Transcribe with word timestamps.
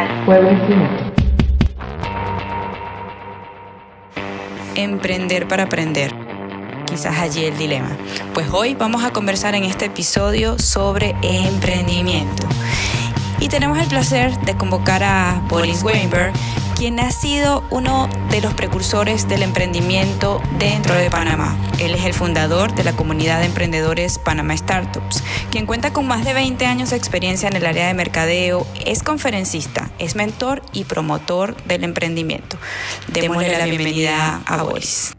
al 0.00 0.24
juego. 0.24 0.50
Emprender 4.74 5.46
para 5.46 5.64
aprender. 5.64 6.14
Quizás 6.86 7.18
allí 7.18 7.44
el 7.44 7.56
dilema. 7.56 7.90
Pues 8.34 8.48
hoy 8.50 8.74
vamos 8.74 9.04
a 9.04 9.10
conversar 9.12 9.54
en 9.54 9.64
este 9.64 9.86
episodio 9.86 10.58
sobre 10.58 11.14
emprendimiento. 11.22 12.46
Y 13.40 13.48
tenemos 13.48 13.78
el 13.78 13.88
placer 13.88 14.36
de 14.40 14.56
convocar 14.56 15.02
a 15.02 15.42
Boris 15.48 15.82
Weinberg, 15.82 16.32
quien 16.80 16.98
ha 16.98 17.10
sido 17.10 17.62
uno 17.68 18.08
de 18.30 18.40
los 18.40 18.54
precursores 18.54 19.28
del 19.28 19.42
emprendimiento 19.42 20.40
dentro 20.58 20.94
de 20.94 21.10
Panamá. 21.10 21.54
Él 21.78 21.94
es 21.94 22.06
el 22.06 22.14
fundador 22.14 22.74
de 22.74 22.84
la 22.84 22.96
comunidad 22.96 23.40
de 23.40 23.44
emprendedores 23.44 24.18
Panamá 24.18 24.56
Startups, 24.56 25.22
quien 25.50 25.66
cuenta 25.66 25.92
con 25.92 26.06
más 26.06 26.24
de 26.24 26.32
20 26.32 26.64
años 26.64 26.88
de 26.88 26.96
experiencia 26.96 27.50
en 27.50 27.56
el 27.56 27.66
área 27.66 27.86
de 27.86 27.92
mercadeo, 27.92 28.66
es 28.86 29.02
conferencista, 29.02 29.90
es 29.98 30.16
mentor 30.16 30.62
y 30.72 30.84
promotor 30.84 31.54
del 31.64 31.84
emprendimiento. 31.84 32.56
Démosle 33.08 33.58
la 33.58 33.66
bienvenida 33.66 34.40
a 34.46 34.62
Boris. 34.62 35.12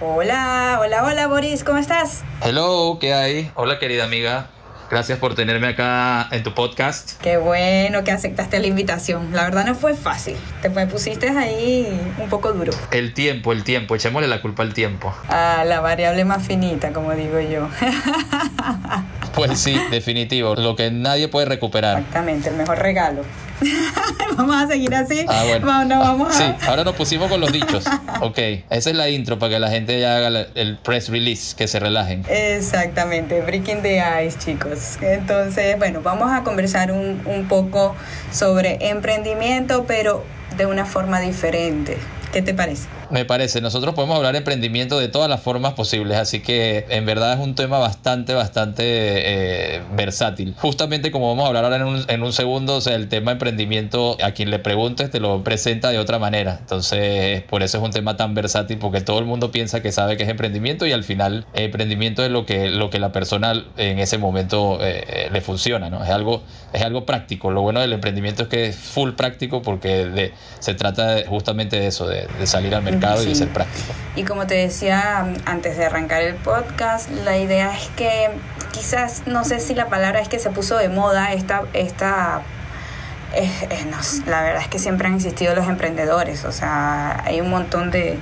Hola, 0.00 0.78
hola, 0.80 1.02
hola 1.02 1.26
Boris, 1.26 1.64
¿cómo 1.64 1.78
estás? 1.78 2.22
Hello, 2.40 2.98
¿qué 3.00 3.14
hay? 3.14 3.50
Hola 3.56 3.80
querida 3.80 4.04
amiga. 4.04 4.50
Gracias 4.88 5.18
por 5.18 5.34
tenerme 5.34 5.66
acá 5.68 6.28
en 6.30 6.42
tu 6.44 6.54
podcast. 6.54 7.20
Qué 7.20 7.38
bueno 7.38 8.04
que 8.04 8.12
aceptaste 8.12 8.60
la 8.60 8.68
invitación. 8.68 9.32
La 9.32 9.42
verdad 9.42 9.66
no 9.66 9.74
fue 9.74 9.94
fácil. 9.94 10.36
Te 10.62 10.70
pusiste 10.70 11.28
ahí 11.30 12.00
un 12.18 12.28
poco 12.28 12.52
duro. 12.52 12.72
El 12.92 13.12
tiempo, 13.12 13.52
el 13.52 13.64
tiempo. 13.64 13.96
Echémosle 13.96 14.28
la 14.28 14.40
culpa 14.40 14.62
al 14.62 14.74
tiempo. 14.74 15.12
Ah, 15.28 15.64
la 15.66 15.80
variable 15.80 16.24
más 16.24 16.46
finita, 16.46 16.92
como 16.92 17.12
digo 17.12 17.40
yo. 17.40 17.68
Pues 19.36 19.60
sí, 19.60 19.78
definitivo. 19.90 20.54
Lo 20.54 20.76
que 20.76 20.90
nadie 20.90 21.28
puede 21.28 21.44
recuperar. 21.44 21.98
Exactamente, 21.98 22.48
el 22.48 22.56
mejor 22.56 22.78
regalo. 22.78 23.20
vamos 24.36 24.56
a 24.56 24.68
seguir 24.68 24.94
así. 24.94 25.24
Ah, 25.28 25.44
bueno. 25.46 25.66
Vamos, 25.98 26.34
Sí, 26.34 26.44
ahora 26.66 26.84
nos 26.84 26.94
pusimos 26.94 27.30
con 27.30 27.40
los 27.40 27.52
dichos. 27.52 27.84
Ok, 28.20 28.38
esa 28.70 28.90
es 28.90 28.96
la 28.96 29.08
intro 29.08 29.38
para 29.38 29.54
que 29.54 29.58
la 29.58 29.70
gente 29.70 29.98
ya 30.00 30.16
haga 30.16 30.46
el 30.54 30.78
press 30.78 31.08
release, 31.08 31.54
que 31.56 31.68
se 31.68 31.78
relajen. 31.78 32.24
Exactamente, 32.28 33.40
breaking 33.40 33.82
the 33.82 34.02
ice, 34.26 34.38
chicos. 34.38 34.98
Entonces, 35.00 35.78
bueno, 35.78 36.00
vamos 36.02 36.30
a 36.32 36.42
conversar 36.42 36.92
un, 36.92 37.22
un 37.26 37.48
poco 37.48 37.94
sobre 38.32 38.88
emprendimiento, 38.90 39.84
pero 39.86 40.24
de 40.56 40.66
una 40.66 40.86
forma 40.86 41.20
diferente. 41.20 41.98
¿Qué 42.32 42.42
te 42.42 42.52
parece? 42.54 42.88
Me 43.08 43.24
parece, 43.24 43.60
nosotros 43.60 43.94
podemos 43.94 44.16
hablar 44.16 44.32
de 44.32 44.38
emprendimiento 44.38 44.98
de 44.98 45.06
todas 45.06 45.30
las 45.30 45.40
formas 45.40 45.74
posibles, 45.74 46.18
así 46.18 46.40
que 46.40 46.86
en 46.88 47.06
verdad 47.06 47.34
es 47.34 47.38
un 47.38 47.54
tema 47.54 47.78
bastante, 47.78 48.34
bastante 48.34 48.82
eh, 48.84 49.82
versátil. 49.94 50.56
Justamente 50.58 51.12
como 51.12 51.28
vamos 51.28 51.44
a 51.44 51.48
hablar 51.48 51.64
ahora 51.64 51.76
en 51.76 51.84
un, 51.84 52.04
en 52.08 52.22
un, 52.24 52.32
segundo, 52.32 52.80
el 52.86 53.08
tema 53.08 53.32
emprendimiento, 53.32 54.16
a 54.22 54.32
quien 54.32 54.50
le 54.50 54.58
preguntes 54.58 55.10
te 55.10 55.20
lo 55.20 55.44
presenta 55.44 55.90
de 55.90 55.98
otra 55.98 56.18
manera. 56.18 56.56
Entonces, 56.60 57.42
por 57.44 57.62
eso 57.62 57.78
es 57.78 57.84
un 57.84 57.92
tema 57.92 58.16
tan 58.16 58.34
versátil, 58.34 58.78
porque 58.78 59.00
todo 59.00 59.20
el 59.20 59.24
mundo 59.24 59.52
piensa 59.52 59.82
que 59.82 59.92
sabe 59.92 60.16
que 60.16 60.24
es 60.24 60.28
emprendimiento 60.28 60.84
y 60.84 60.92
al 60.92 61.04
final 61.04 61.46
emprendimiento 61.54 62.24
es 62.24 62.30
lo 62.32 62.44
que, 62.44 62.70
lo 62.70 62.90
que 62.90 62.98
la 62.98 63.12
persona 63.12 63.52
en 63.76 64.00
ese 64.00 64.18
momento 64.18 64.78
eh, 64.82 65.04
eh, 65.06 65.28
le 65.32 65.40
funciona, 65.40 65.90
¿no? 65.90 66.02
Es 66.02 66.10
algo, 66.10 66.42
es 66.72 66.82
algo 66.82 67.06
práctico. 67.06 67.52
Lo 67.52 67.62
bueno 67.62 67.80
del 67.80 67.92
emprendimiento 67.92 68.44
es 68.44 68.48
que 68.48 68.66
es 68.66 68.76
full 68.76 69.12
práctico 69.12 69.62
porque 69.62 70.06
de, 70.06 70.32
se 70.58 70.74
trata 70.74 71.18
justamente 71.28 71.78
de 71.78 71.86
eso, 71.86 72.08
de, 72.08 72.26
de 72.38 72.46
salir 72.48 72.74
al 72.74 72.82
mercado 72.82 72.95
y 73.26 73.34
ser 73.34 73.48
práctico. 73.48 73.92
Y 74.16 74.24
como 74.24 74.46
te 74.46 74.54
decía 74.54 75.26
antes 75.44 75.76
de 75.76 75.86
arrancar 75.86 76.22
el 76.22 76.34
podcast, 76.36 77.10
la 77.10 77.36
idea 77.36 77.76
es 77.76 77.88
que 77.96 78.30
quizás, 78.72 79.22
no 79.26 79.44
sé 79.44 79.60
si 79.60 79.74
la 79.74 79.86
palabra 79.86 80.20
es 80.20 80.28
que 80.28 80.38
se 80.38 80.50
puso 80.50 80.76
de 80.78 80.88
moda 80.88 81.32
esta... 81.32 81.62
esta 81.72 82.42
la 84.26 84.42
verdad 84.42 84.62
es 84.62 84.68
que 84.68 84.78
siempre 84.78 85.08
han 85.08 85.14
existido 85.14 85.54
los 85.54 85.68
emprendedores, 85.68 86.44
o 86.44 86.52
sea, 86.52 87.22
hay 87.24 87.42
un 87.42 87.50
montón 87.50 87.90
de, 87.90 88.18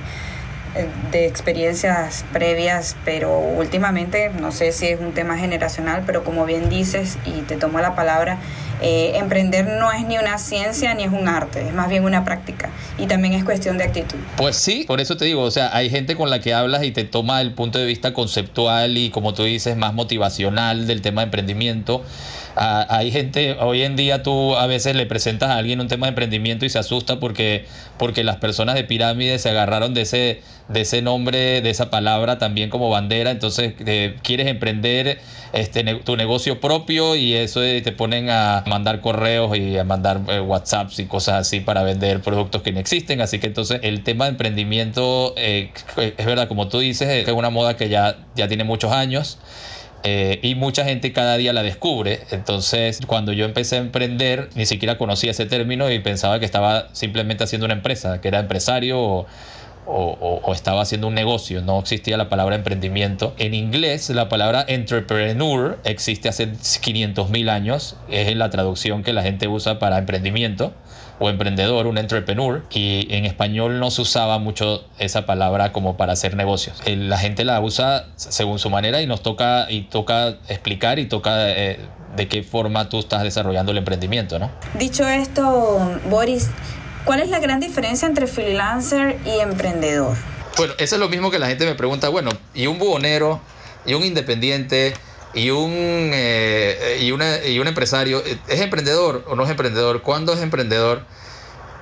de 1.11 1.25
experiencias 1.25 2.25
previas, 2.33 2.97
pero 3.05 3.39
últimamente, 3.39 4.31
no 4.41 4.51
sé 4.51 4.71
si 4.73 4.87
es 4.87 4.99
un 4.99 5.13
tema 5.13 5.37
generacional, 5.37 6.03
pero 6.05 6.23
como 6.23 6.45
bien 6.45 6.69
dices 6.69 7.17
y 7.23 7.41
te 7.43 7.55
tomo 7.55 7.79
la 7.79 7.95
palabra, 7.95 8.39
eh, 8.81 9.13
emprender 9.15 9.65
no 9.65 9.91
es 9.91 10.05
ni 10.05 10.17
una 10.17 10.37
ciencia 10.37 10.93
ni 10.93 11.03
es 11.03 11.11
un 11.11 11.27
arte, 11.27 11.67
es 11.67 11.73
más 11.73 11.89
bien 11.89 12.03
una 12.03 12.25
práctica 12.25 12.69
y 12.97 13.07
también 13.07 13.33
es 13.33 13.43
cuestión 13.43 13.77
de 13.77 13.85
actitud. 13.85 14.17
Pues 14.37 14.55
sí, 14.57 14.85
por 14.87 14.99
eso 15.01 15.17
te 15.17 15.25
digo, 15.25 15.41
o 15.41 15.51
sea, 15.51 15.75
hay 15.75 15.89
gente 15.89 16.15
con 16.15 16.29
la 16.29 16.39
que 16.39 16.53
hablas 16.53 16.83
y 16.83 16.91
te 16.91 17.03
toma 17.03 17.41
el 17.41 17.53
punto 17.53 17.79
de 17.79 17.85
vista 17.85 18.13
conceptual 18.13 18.97
y 18.97 19.09
como 19.09 19.33
tú 19.33 19.43
dices, 19.43 19.77
más 19.77 19.93
motivacional 19.93 20.87
del 20.87 21.01
tema 21.01 21.21
de 21.21 21.25
emprendimiento. 21.25 22.03
Ah, 22.57 22.87
hay 22.89 23.11
gente, 23.11 23.57
hoy 23.59 23.81
en 23.83 23.97
día 23.97 24.23
tú 24.23 24.55
a 24.55 24.65
veces 24.65 24.95
le 24.95 25.05
presentas 25.05 25.49
a 25.49 25.57
alguien 25.57 25.81
un 25.81 25.89
tema 25.89 26.05
de 26.05 26.11
emprendimiento 26.11 26.65
y 26.65 26.69
se 26.69 26.79
asusta 26.79 27.19
porque, 27.19 27.65
porque 27.97 28.23
las 28.23 28.37
personas 28.37 28.75
de 28.75 28.85
pirámide 28.85 29.39
se 29.39 29.49
agarraron 29.49 29.93
de 29.93 30.03
ese, 30.03 30.41
de 30.69 30.81
ese 30.81 31.01
nombre, 31.01 31.61
de 31.61 31.69
esa 31.69 31.89
palabra 31.89 32.37
también 32.37 32.69
como 32.69 32.89
bandera, 32.89 33.31
entonces 33.31 33.73
eh, 33.85 34.15
quieres 34.23 34.47
emprender 34.47 35.19
este, 35.51 35.83
tu 35.95 36.15
negocio 36.15 36.61
propio 36.61 37.17
y 37.17 37.33
eso 37.33 37.59
te 37.59 37.91
ponen 37.91 38.29
a 38.29 38.63
mandar 38.67 39.01
correos 39.01 39.57
y 39.57 39.77
a 39.77 39.83
mandar 39.83 40.21
eh, 40.29 40.39
WhatsApps 40.39 40.99
y 40.99 41.07
cosas 41.07 41.41
así 41.41 41.59
para 41.59 41.83
vender 41.83 42.21
productos 42.21 42.61
que 42.61 42.71
no 42.71 42.79
existen, 42.79 43.19
así 43.19 43.39
que 43.39 43.47
entonces 43.47 43.81
el 43.83 44.01
tema 44.03 44.25
de 44.25 44.31
emprendimiento 44.31 45.33
eh, 45.35 45.71
es 45.97 46.25
verdad, 46.25 46.47
como 46.47 46.69
tú 46.69 46.79
dices, 46.79 47.09
es 47.09 47.33
una 47.33 47.49
moda 47.49 47.75
que 47.75 47.89
ya, 47.89 48.17
ya 48.33 48.47
tiene 48.47 48.63
muchos 48.63 48.93
años. 48.93 49.39
Eh, 50.07 50.39
y 50.43 50.53
mucha 50.53 50.85
gente 50.85 51.11
cada 51.13 51.35
día 51.35 51.51
la 51.51 51.63
descubre. 51.63 52.19
Entonces, 52.29 52.99
cuando 53.07 53.33
yo 53.33 53.43
empecé 53.43 53.77
a 53.77 53.79
emprender, 53.79 54.49
ni 54.53 54.67
siquiera 54.67 54.99
conocía 54.99 55.31
ese 55.31 55.47
término 55.47 55.91
y 55.91 55.97
pensaba 55.97 56.39
que 56.39 56.45
estaba 56.45 56.89
simplemente 56.93 57.43
haciendo 57.43 57.65
una 57.65 57.73
empresa, 57.73 58.21
que 58.21 58.27
era 58.27 58.39
empresario 58.39 58.99
o, 59.01 59.25
o, 59.87 60.53
estaba 60.53 60.83
haciendo 60.83 61.07
un 61.07 61.15
negocio. 61.15 61.63
No 61.63 61.79
existía 61.79 62.17
la 62.17 62.29
palabra 62.29 62.55
emprendimiento. 62.55 63.33
En 63.39 63.55
inglés, 63.55 64.11
la 64.11 64.29
palabra 64.29 64.63
entrepreneur 64.67 65.79
existe 65.85 66.29
hace 66.29 66.51
500 66.81 67.31
mil 67.31 67.49
años. 67.49 67.97
Es 68.07 68.35
la 68.35 68.51
traducción 68.51 69.01
que 69.01 69.11
la 69.11 69.23
gente 69.23 69.47
usa 69.47 69.79
para 69.79 69.97
emprendimiento 69.97 70.71
o 71.19 71.29
emprendedor, 71.29 71.87
un 71.87 71.97
entrepreneur, 71.97 72.63
y 72.71 73.07
en 73.09 73.25
español 73.25 73.79
no 73.79 73.91
se 73.91 74.01
usaba 74.01 74.37
mucho 74.37 74.85
esa 74.99 75.25
palabra 75.25 75.71
como 75.71 75.97
para 75.97 76.13
hacer 76.13 76.35
negocios. 76.35 76.81
La 76.85 77.17
gente 77.17 77.45
la 77.45 77.59
usa 77.61 78.07
según 78.15 78.59
su 78.59 78.69
manera 78.69 79.01
y 79.01 79.07
nos 79.07 79.21
toca, 79.21 79.67
y 79.69 79.83
toca 79.83 80.37
explicar 80.49 80.99
y 80.99 81.05
toca 81.05 81.49
eh, 81.51 81.79
de 82.15 82.27
qué 82.27 82.43
forma 82.43 82.89
tú 82.89 82.99
estás 82.99 83.23
desarrollando 83.23 83.71
el 83.71 83.77
emprendimiento, 83.77 84.39
¿no? 84.39 84.51
Dicho 84.73 85.07
esto, 85.07 85.99
Boris, 86.09 86.49
¿cuál 87.05 87.21
es 87.21 87.29
la 87.29 87.39
gran 87.39 87.59
diferencia 87.59 88.07
entre 88.07 88.27
freelancer 88.27 89.17
y 89.25 89.39
emprendedor? 89.39 90.15
Bueno, 90.57 90.73
eso 90.77 90.95
es 90.95 91.01
lo 91.01 91.09
mismo 91.09 91.31
que 91.31 91.39
la 91.39 91.47
gente 91.47 91.65
me 91.65 91.75
pregunta, 91.75 92.09
bueno, 92.09 92.31
¿y 92.53 92.67
un 92.67 92.79
buhonero? 92.79 93.41
¿Y 93.85 93.93
un 93.93 94.03
independiente? 94.03 94.93
Y 95.35 95.49
un, 95.49 96.11
eh, 96.13 96.99
y, 97.01 97.11
una, 97.11 97.45
y 97.45 97.59
un 97.59 97.67
empresario, 97.67 98.23
¿es 98.47 98.61
emprendedor 98.61 99.25
o 99.27 99.35
no 99.35 99.43
es 99.43 99.49
emprendedor? 99.49 100.01
¿Cuándo 100.01 100.33
es 100.33 100.41
emprendedor? 100.41 101.03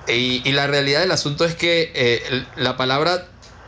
Y, 0.08 0.52
la 0.52 0.68
realidad 0.68 1.02
del 1.02 1.12
asunto 1.12 1.46
es 1.46 1.56
que 1.56 1.92
eh, 1.94 2.46
la 2.56 2.76
palabra, 2.76 3.28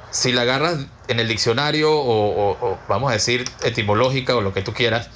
si 0.10 0.34
la 0.34 0.42
agarras 0.42 0.80
en 1.08 1.20
el 1.20 1.28
diccionario 1.28 1.92
o, 1.94 2.78
vamos 2.90 3.12
a 3.12 3.14
decir 3.14 3.46
etimológica 3.64 4.36
o 4.36 4.42
lo 4.42 4.54
que 4.54 4.64
tú 4.64 4.74
quieras, 4.74 5.10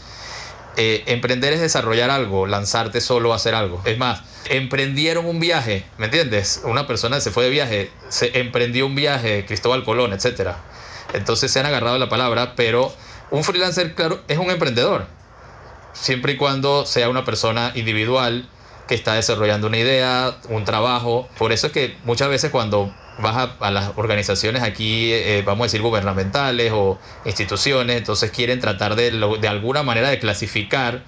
eh, 0.78 1.04
emprender 1.08 1.52
es 1.52 1.60
desarrollar 1.60 2.12
algo, 2.12 2.46
lanzarte 2.46 3.02
solo 3.02 3.34
a 3.34 3.38
hacer 3.38 3.56
algo. 3.56 3.82
Es 3.86 3.98
más, 3.98 4.22
emprendieron 4.46 5.26
un 5.26 5.40
viaje, 5.40 5.84
¿me 5.98 6.06
entiendes? 6.06 6.62
Una 6.64 6.86
persona 6.86 7.20
se 7.20 7.32
fue 7.32 7.46
de 7.46 7.50
viaje, 7.50 7.92
se 8.10 8.40
emprendió 8.40 8.86
un 8.86 8.96
viaje, 8.96 9.46
Cristóbal 9.48 9.84
Colón, 9.84 10.14
etc. 10.14 10.52
Entonces 11.14 11.52
se 11.52 11.60
han 11.60 11.66
agarrado 11.66 11.98
la 11.98 12.08
palabra, 12.08 12.54
pero 12.56 12.94
un 13.32 13.44
freelancer, 13.44 13.96
claro, 13.96 14.22
es 14.28 14.38
un 14.38 14.50
emprendedor, 14.50 15.06
siempre 15.94 16.34
y 16.34 16.38
cuando 16.38 16.86
sea 16.86 17.10
una 17.10 17.26
persona 17.26 17.72
individual 17.76 18.48
que 18.88 18.96
está 18.96 19.14
desarrollando 19.14 19.68
una 19.68 19.78
idea, 19.78 20.36
un 20.50 20.66
trabajo. 20.66 21.30
Por 21.38 21.52
eso 21.52 21.68
es 21.68 21.74
que 21.74 21.96
muchas 22.06 22.28
veces 22.30 22.50
cuando 22.50 22.94
vas 23.20 23.50
a, 23.60 23.72
las 23.72 23.92
organizaciones 23.98 24.64
aquí, 24.64 25.14
eh, 25.14 25.44
vamos 25.46 25.66
a 25.66 25.66
decir, 25.66 25.82
gubernamentales 25.82 26.72
o 26.74 26.98
instituciones, 27.26 27.98
entonces 27.98 28.32
quieren 28.32 28.60
tratar 28.60 28.96
de, 28.96 29.12
de 29.12 29.48
alguna 29.48 29.84
manera 29.84 30.10
de 30.10 30.18
clasificar 30.18 31.04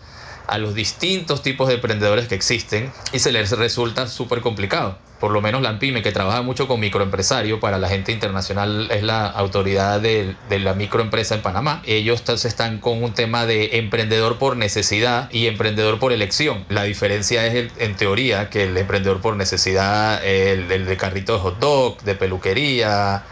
a 0.47 0.57
los 0.57 0.75
distintos 0.75 1.41
tipos 1.41 1.67
de 1.67 1.75
emprendedores 1.75 2.27
que 2.27 2.35
existen 2.35 2.91
y 3.13 3.19
se 3.19 3.31
les 3.31 3.51
resulta 3.51 4.07
súper 4.07 4.41
complicado 4.41 4.97
por 5.21 5.31
lo 5.31 5.39
menos 5.39 5.61
la 5.61 5.69
ANPIME, 5.69 6.01
que 6.01 6.11
trabaja 6.11 6.41
mucho 6.41 6.67
con 6.67 6.79
microempresario, 6.79 7.59
para 7.59 7.77
la 7.77 7.87
gente 7.87 8.11
internacional 8.11 8.89
es 8.89 9.03
la 9.03 9.27
autoridad 9.27 10.01
de, 10.01 10.35
la 10.49 10.73
microempresa 10.73 11.35
en 11.35 11.43
Panamá. 11.43 11.83
Ellos 11.85 12.23
están 12.43 12.79
con 12.79 13.03
un 13.03 13.13
tema 13.13 13.45
de 13.45 13.77
emprendedor 13.77 14.39
por 14.39 14.57
necesidad 14.57 15.29
y 15.31 15.45
emprendedor 15.45 15.99
por 15.99 16.11
elección. 16.11 16.65
La 16.69 16.83
diferencia 16.83 17.45
es, 17.45 17.71
en 17.77 17.95
teoría, 17.95 18.49
que 18.49 18.63
el 18.63 18.75
emprendedor 18.75 19.21
por 19.21 19.35
necesidad, 19.35 20.25
el, 20.25 20.67
de 20.67 20.97
carrito 20.97 21.33
de 21.33 21.39
hot 21.39 21.59
dog, 21.59 22.01
de 22.01 22.15
peluquería, 22.15 23.23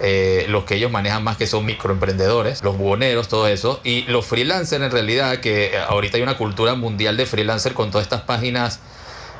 eh, 0.00 0.46
los 0.48 0.64
que 0.64 0.74
ellos 0.74 0.90
manejan 0.90 1.22
más 1.22 1.36
que 1.36 1.46
son 1.46 1.64
microemprendedores, 1.64 2.62
los 2.62 2.76
buhoneros, 2.76 3.28
todo 3.28 3.46
eso, 3.46 3.80
y 3.84 4.02
los 4.02 4.26
freelancers 4.26 4.82
en 4.82 4.90
realidad, 4.90 5.38
que 5.38 5.78
ahorita 5.88 6.16
hay 6.16 6.22
una 6.22 6.36
cultura 6.36 6.74
mundial 6.74 7.16
de 7.16 7.26
freelancer 7.26 7.74
con 7.74 7.90
todas 7.90 8.06
estas 8.06 8.22
páginas 8.22 8.80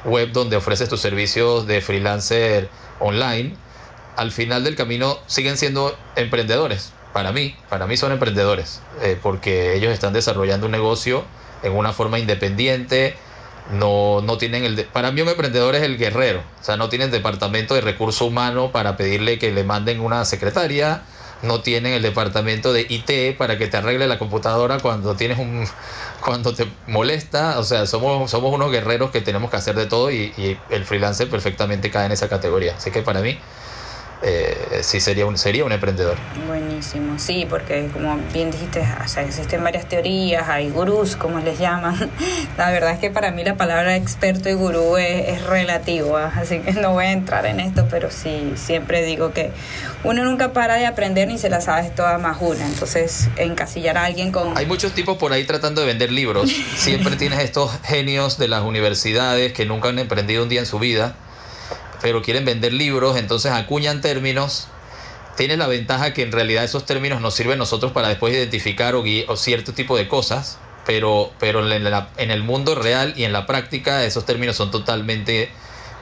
web 0.05 0.33
donde 0.33 0.57
ofreces 0.57 0.89
tus 0.89 1.01
servicios 1.01 1.67
de 1.67 1.81
freelancer 1.81 2.69
online, 3.01 3.55
al 4.17 4.31
final 4.31 4.65
del 4.65 4.77
camino 4.77 5.19
siguen 5.27 5.57
siendo 5.57 5.97
emprendedores. 6.17 6.93
Para 7.13 7.33
mí, 7.33 7.57
para 7.69 7.87
mí 7.87 7.97
son 7.97 8.13
emprendedores, 8.13 8.81
eh, 9.03 9.19
porque 9.21 9.75
ellos 9.75 9.93
están 9.93 10.13
desarrollando 10.13 10.67
un 10.67 10.73
negocio 10.73 11.25
en 11.63 11.73
una 11.73 11.93
forma 11.93 12.19
independiente, 12.19 13.17
no, 13.71 14.21
no 14.23 14.39
tienen 14.39 14.65
el... 14.65 14.85
para 14.87 15.11
mí 15.11 15.23
un 15.23 15.29
emprendedor 15.29 15.75
es 15.75 15.83
el 15.83 15.97
guerrero, 15.99 16.43
o 16.61 16.65
sea, 16.65 16.77
no 16.77 16.89
tienen 16.89 17.11
departamento 17.11 17.75
de 17.75 17.81
recursos 17.81 18.23
humanos 18.23 18.71
para 18.73 18.97
pedirle 18.97 19.39
que 19.39 19.53
le 19.53 19.65
manden 19.65 20.01
una 20.01 20.25
secretaria, 20.25 21.03
no 21.43 21.61
tienen 21.61 21.93
el 21.93 22.03
departamento 22.03 22.73
de 22.73 22.87
IT 22.89 23.37
para 23.37 23.59
que 23.59 23.67
te 23.67 23.77
arregle 23.77 24.07
la 24.07 24.19
computadora 24.19 24.79
cuando 24.81 25.15
tienes 25.15 25.39
un 25.39 25.67
cuando 26.25 26.55
te 26.55 26.67
molesta, 26.87 27.59
o 27.59 27.65
sea, 27.65 27.87
somos, 27.87 28.31
somos 28.31 28.55
unos 28.55 28.71
guerreros 28.71 29.11
que 29.11 29.21
tenemos 29.21 29.51
que 29.51 29.59
hacer 29.59 29.75
de 29.75 29.87
todo 29.87 30.11
y, 30.11 30.33
y 30.39 30.59
el 30.71 30.85
freelancer 30.85 31.29
perfectamente 31.29 31.91
cae 31.91 32.07
en 32.07 32.13
esa 32.13 32.31
categoría. 32.31 32.75
Así 32.77 32.91
que 32.91 33.03
para 33.03 33.21
mí 33.21 33.39
eh, 34.27 34.81
sí 34.83 35.01
sería 35.01 35.27
un, 35.27 35.37
sería 35.37 35.65
un 35.65 35.73
emprendedor. 35.73 36.17
Buenísimo, 36.47 37.19
sí, 37.19 37.47
porque 37.49 37.89
como 37.93 38.19
bien 38.33 38.51
dijiste, 38.51 38.81
o 39.05 39.09
sea, 39.09 39.23
existen 39.23 39.63
varias 39.63 39.87
teorías, 39.87 40.49
hay 40.49 40.71
gurús, 40.71 41.17
como 41.17 41.41
les 41.41 41.59
llaman. 41.59 42.11
La 42.57 42.71
verdad 42.71 42.93
es 42.93 42.99
que 42.99 43.11
para 43.11 43.31
mí 43.33 43.45
la 43.45 43.57
palabra 43.57 43.97
experto 43.97 44.49
y 44.49 44.55
gurú 44.55 44.97
es, 44.97 45.29
es 45.29 45.43
relativo, 45.45 46.17
¿ah? 46.17 46.33
así 46.37 46.61
que 46.61 46.73
no 46.73 46.93
voy 46.93 47.05
a 47.05 47.13
entrar 47.13 47.45
en 47.47 47.61
esto, 47.61 47.87
pero 47.91 48.11
sí, 48.11 48.55
siempre 48.57 49.05
digo 49.05 49.33
que 49.33 49.51
uno 50.05 50.25
nunca 50.25 50.53
para 50.53 50.77
de 50.77 50.87
aprender 50.87 51.29
ni 51.29 51.39
se 51.39 51.51
la 51.51 51.61
sabes 51.61 51.95
toda 51.95 52.19
más 52.19 52.39
una. 52.41 52.67
Entonces, 52.67 53.29
encasillar 53.37 53.99
a 53.99 54.05
alguien 54.05 54.33
con... 54.33 54.57
Hay 54.57 54.67
muchos 54.67 54.93
tipos 54.93 55.19
por 55.19 55.33
ahí 55.33 55.45
tratando 55.45 55.81
de 55.81 55.87
vender 55.87 56.11
libros. 56.11 56.51
Siempre 56.77 57.17
tienes 57.17 57.41
estos 57.41 57.71
genios 57.85 58.39
de 58.39 58.49
las 58.49 58.63
universidades 58.63 59.53
que 59.53 59.67
nunca 59.67 59.91
han 59.91 59.99
emprendido 59.99 60.43
un 60.43 60.49
día 60.49 60.61
en 60.61 60.67
su 60.67 60.79
vida 60.79 61.15
pero 62.05 62.21
quieren 62.21 62.45
vender 62.45 62.75
libros, 62.75 63.17
entonces 63.17 63.51
acuñan 63.51 64.03
términos. 64.03 64.69
Tiene 65.39 65.57
la 65.57 65.67
ventaja 65.67 66.13
que 66.13 66.21
en 66.21 66.33
realidad 66.33 66.63
esos 66.63 66.85
términos 66.85 67.23
nos 67.23 67.33
sirven 67.33 67.59
nosotros 67.59 67.93
para 67.93 68.09
después 68.09 68.35
identificar 68.35 68.95
o, 68.95 69.03
o 69.29 69.37
cierto 69.37 69.73
tipo 69.73 69.97
de 69.97 70.07
cosas, 70.07 70.59
pero, 70.85 71.33
pero 71.41 71.67
en, 71.67 72.31
el 72.31 72.43
mundo 72.43 72.75
real 72.75 73.15
y 73.17 73.25
en 73.25 73.33
la 73.33 73.47
práctica 73.47 74.05
esos 74.05 74.27
términos 74.27 74.55
son 74.55 74.71
totalmente 74.71 75.49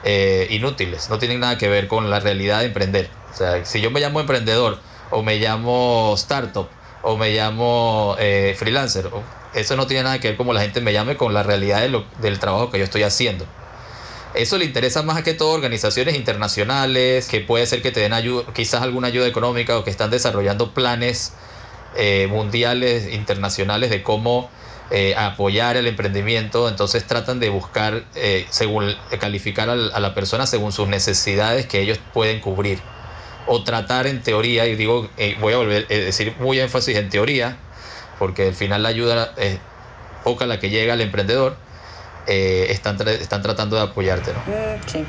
eh, 0.03 0.47
inútiles, 0.49 1.09
no 1.09 1.19
tienen 1.19 1.39
nada 1.39 1.57
que 1.57 1.69
ver 1.69 1.87
con 1.87 2.09
la 2.09 2.19
realidad 2.19 2.59
de 2.59 2.65
emprender. 2.65 3.09
O 3.33 3.37
sea, 3.37 3.63
si 3.63 3.79
yo 3.79 3.89
me 3.89 4.01
llamo 4.01 4.19
emprendedor 4.19 4.79
o 5.09 5.23
me 5.23 5.37
llamo 5.37 6.15
startup 6.17 6.67
o 7.01 7.15
me 7.15 7.31
llamo 7.31 8.17
eh, 8.19 8.57
freelancer, 8.59 9.09
eso 9.53 9.77
no 9.77 9.87
tiene 9.87 10.03
nada 10.03 10.19
que 10.19 10.27
ver 10.27 10.37
como 10.37 10.51
la 10.51 10.59
gente 10.59 10.81
me 10.81 10.91
llame 10.91 11.15
con 11.15 11.33
la 11.33 11.43
realidad 11.43 11.81
del 12.19 12.39
trabajo 12.39 12.71
que 12.71 12.79
yo 12.79 12.83
estoy 12.83 13.03
haciendo. 13.03 13.45
Eso 14.35 14.57
le 14.57 14.65
interesa 14.65 15.03
más 15.03 15.17
a 15.17 15.23
que 15.23 15.35
todo 15.35 15.51
organizaciones 15.51 16.15
internacionales, 16.15 17.27
que 17.27 17.39
puede 17.39 17.67
ser 17.67 17.83
que 17.83 17.91
te 17.91 17.99
den 17.99 18.13
ayuda, 18.13 18.51
quizás 18.53 18.81
alguna 18.81 19.07
ayuda 19.07 19.27
económica 19.27 19.77
o 19.77 19.83
que 19.83 19.91
están 19.91 20.09
desarrollando 20.09 20.73
planes 20.73 21.33
eh, 21.95 22.27
mundiales, 22.31 23.13
internacionales 23.13 23.91
de 23.91 24.01
cómo 24.01 24.49
eh, 24.89 25.13
apoyar 25.15 25.77
el 25.77 25.85
emprendimiento. 25.85 26.67
Entonces 26.67 27.05
tratan 27.05 27.39
de 27.39 27.49
buscar, 27.49 28.05
eh, 28.15 28.47
según 28.49 28.95
calificar 29.19 29.69
a 29.69 29.75
la 29.75 30.15
persona 30.15 30.47
según 30.47 30.71
sus 30.71 30.87
necesidades 30.87 31.67
que 31.67 31.81
ellos 31.81 31.99
pueden 32.11 32.39
cubrir. 32.39 32.79
O 33.45 33.63
tratar 33.63 34.07
en 34.07 34.23
teoría, 34.23 34.65
y 34.65 34.75
digo, 34.75 35.09
voy 35.41 35.53
a 35.53 35.57
volver 35.57 35.85
a 35.91 35.93
decir 35.93 36.33
muy 36.39 36.59
énfasis 36.59 36.97
en 36.97 37.09
teoría, 37.09 37.57
porque 38.17 38.47
al 38.47 38.55
final 38.55 38.81
la 38.83 38.89
ayuda 38.89 39.33
es 39.37 39.59
poca 40.23 40.47
la 40.47 40.59
que 40.59 40.69
llega 40.69 40.93
al 40.93 41.01
emprendedor 41.01 41.57
eh, 42.27 42.67
están, 42.69 42.97
están 43.07 43.41
tratando 43.41 43.75
de 43.75 43.83
apoyarte, 43.83 44.31
¿no? 44.33 44.39
Mm, 44.39 44.81
sí. 44.85 45.05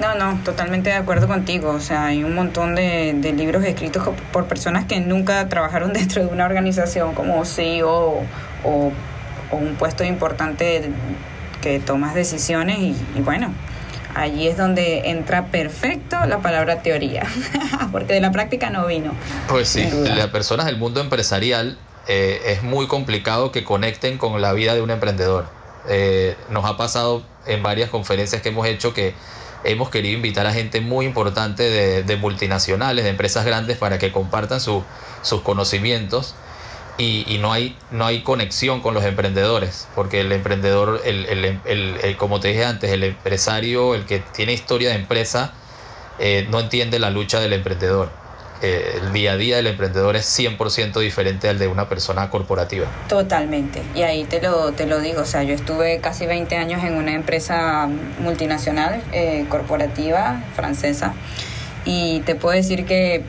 No, 0.00 0.14
no, 0.14 0.40
totalmente 0.44 0.90
de 0.90 0.96
acuerdo 0.96 1.28
contigo. 1.28 1.70
O 1.70 1.80
sea, 1.80 2.06
hay 2.06 2.24
un 2.24 2.34
montón 2.34 2.74
de, 2.74 3.12
libros 3.36 3.64
escritos 3.64 4.08
por 4.32 4.46
personas 4.46 4.84
que 4.86 5.00
nunca 5.00 5.48
trabajaron 5.48 5.92
dentro 5.94 6.22
de 6.24 6.28
una 6.28 6.46
organización 6.46 7.14
como 7.14 7.44
CEO 7.44 7.90
o, 7.90 8.24
o 8.64 8.92
un 9.56 9.76
puesto 9.76 10.04
importante 10.04 10.90
que 11.60 11.80
tomas 11.80 12.14
decisiones 12.14 12.78
y, 12.78 13.20
bueno, 13.20 13.52
allí 14.14 14.48
es 14.48 14.56
donde 14.56 15.10
entra 15.10 15.46
perfecto 15.46 16.16
la 16.26 16.38
palabra 16.38 16.82
teoría, 16.82 17.26
porque 17.92 18.14
de 18.14 18.20
la 18.20 18.32
práctica 18.32 18.70
no 18.70 18.86
vino. 18.86 19.12
Pues 19.48 19.68
sí, 19.68 19.88
las 20.04 20.28
personas 20.28 20.66
del 20.66 20.76
mundo 20.76 21.00
empresarial 21.00 21.78
eh, 22.06 22.40
es 22.46 22.62
muy 22.62 22.86
complicado 22.86 23.52
que 23.52 23.64
conecten 23.64 24.18
con 24.18 24.40
la 24.42 24.52
vida 24.52 24.74
de 24.74 24.82
un 24.82 24.90
emprendedor 24.90 25.46
eh, 25.88 26.36
nos 26.48 26.64
ha 26.64 26.76
pasado 26.76 27.22
en 27.46 27.62
varias 27.62 27.90
conferencias 27.90 28.42
que 28.42 28.48
hemos 28.48 28.66
hecho 28.66 28.94
que 28.94 29.14
hemos 29.64 29.90
querido 29.90 30.14
invitar 30.14 30.46
a 30.46 30.52
gente 30.52 30.80
muy 30.80 31.06
importante 31.06 32.02
de, 32.02 32.16
multinacionales, 32.16 33.04
de 33.04 33.10
empresas 33.10 33.44
grandes, 33.44 33.78
para 33.78 33.98
que 33.98 34.12
compartan 34.12 34.60
sus 34.60 34.84
conocimientos. 35.42 36.34
Y, 36.96 37.38
no, 37.40 37.52
hay, 37.52 37.76
no 37.90 38.06
hay 38.06 38.22
conexión 38.22 38.80
con 38.80 38.94
los 38.94 39.04
emprendedores, 39.04 39.88
porque 39.96 40.20
el 40.20 40.30
emprendedor, 40.30 41.02
el, 41.04 42.16
como 42.18 42.38
te 42.40 42.48
dije 42.48 42.64
antes, 42.64 42.90
el 42.92 43.02
empresario, 43.02 43.94
el 43.94 44.04
que 44.04 44.20
tiene 44.20 44.52
historia 44.52 44.90
de 44.90 44.96
empresa, 44.96 45.54
eh, 46.20 46.46
no 46.50 46.60
entiende 46.60 47.00
la 47.00 47.10
lucha 47.10 47.40
del 47.40 47.52
emprendedor 47.52 48.23
el 48.64 49.12
día 49.12 49.32
a 49.32 49.36
día 49.36 49.56
del 49.56 49.66
emprendedor 49.66 50.16
es 50.16 50.26
100% 50.38 50.98
diferente 51.00 51.48
al 51.48 51.58
de 51.58 51.68
una 51.68 51.88
persona 51.88 52.30
corporativa. 52.30 52.86
Totalmente. 53.08 53.82
Y 53.94 54.02
ahí 54.02 54.24
te 54.24 54.40
lo, 54.40 54.72
te 54.72 54.86
lo 54.86 55.00
digo. 55.00 55.22
O 55.22 55.26
sea, 55.26 55.42
yo 55.42 55.54
estuve 55.54 56.00
casi 56.00 56.26
20 56.26 56.56
años 56.56 56.82
en 56.84 56.94
una 56.94 57.14
empresa 57.14 57.88
multinacional, 58.20 59.02
eh, 59.12 59.46
corporativa, 59.48 60.40
francesa. 60.54 61.14
Y 61.84 62.20
te 62.20 62.34
puedo 62.34 62.54
decir 62.54 62.86
que 62.86 63.22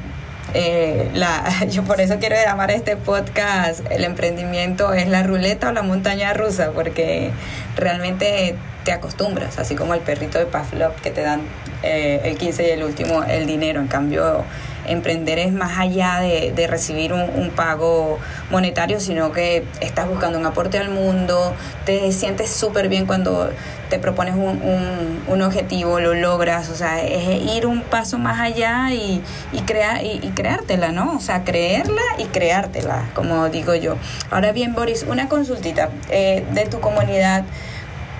eh, 0.53 1.09
la, 1.13 1.43
yo 1.69 1.83
por 1.83 1.99
eso 1.99 2.17
quiero 2.19 2.35
llamar 2.35 2.69
a 2.69 2.75
este 2.75 2.95
podcast 2.95 3.81
El 3.89 4.05
emprendimiento 4.05 4.93
es 4.93 5.07
la 5.07 5.23
ruleta 5.23 5.69
o 5.69 5.71
la 5.71 5.83
montaña 5.83 6.33
rusa, 6.33 6.71
porque 6.71 7.31
realmente 7.75 8.55
te 8.83 8.91
acostumbras, 8.91 9.57
así 9.57 9.75
como 9.75 9.95
el 9.95 10.01
perrito 10.01 10.37
de 10.37 10.45
Pavlov 10.45 10.93
que 11.01 11.09
te 11.09 11.21
dan 11.21 11.41
eh, 11.81 12.21
el 12.23 12.37
15 12.37 12.67
y 12.67 12.69
el 12.69 12.83
último 12.83 13.23
el 13.23 13.47
dinero. 13.47 13.81
En 13.81 13.87
cambio, 13.87 14.45
emprender 14.87 15.39
es 15.39 15.51
más 15.51 15.77
allá 15.77 16.19
de, 16.19 16.67
recibir 16.67 17.13
un, 17.13 17.51
pago 17.55 18.19
monetario, 18.49 18.99
sino 18.99 19.31
que 19.31 19.63
estás 19.79 20.07
buscando 20.09 20.37
un 20.37 20.45
aporte 20.45 20.77
al 20.77 20.89
mundo, 20.89 21.53
te 21.85 22.11
sientes 22.11 22.49
súper 22.51 22.89
bien 22.89 23.05
cuando 23.05 23.49
te 23.89 23.99
propones 23.99 24.35
un, 24.35 25.41
objetivo, 25.41 25.99
lo 25.99 26.15
logras, 26.15 26.69
o 26.69 26.75
sea, 26.75 27.03
es 27.03 27.55
ir 27.55 27.67
un 27.67 27.81
paso 27.81 28.17
más 28.17 28.39
allá 28.39 28.91
y, 28.91 29.21
y, 29.53 29.59
y, 29.59 30.29
creártela, 30.31 30.91
¿no? 30.91 31.15
O 31.15 31.19
sea, 31.19 31.43
creerla 31.43 32.01
y 32.17 32.25
creártela, 32.25 33.09
como 33.13 33.49
digo 33.49 33.75
yo. 33.75 33.95
Ahora 34.31 34.51
bien, 34.51 34.73
Boris, 34.73 35.05
una 35.07 35.29
consultita 35.29 35.89
eh, 36.09 36.45
de 36.51 36.65
tu 36.65 36.79
comunidad. 36.79 37.43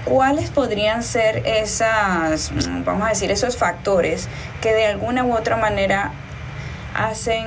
¿Cuáles 0.06 0.52
podrían 0.52 1.02
ser 1.02 1.42
esas, 1.48 2.52
vamos 2.86 3.08
a 3.08 3.10
decir, 3.10 3.32
esos 3.32 3.58
factores 3.58 4.28
que 4.62 4.72
de 4.72 4.86
alguna 4.86 5.24
u 5.24 5.36
otra 5.36 5.58
manera 5.58 6.12
hacen 6.96 7.46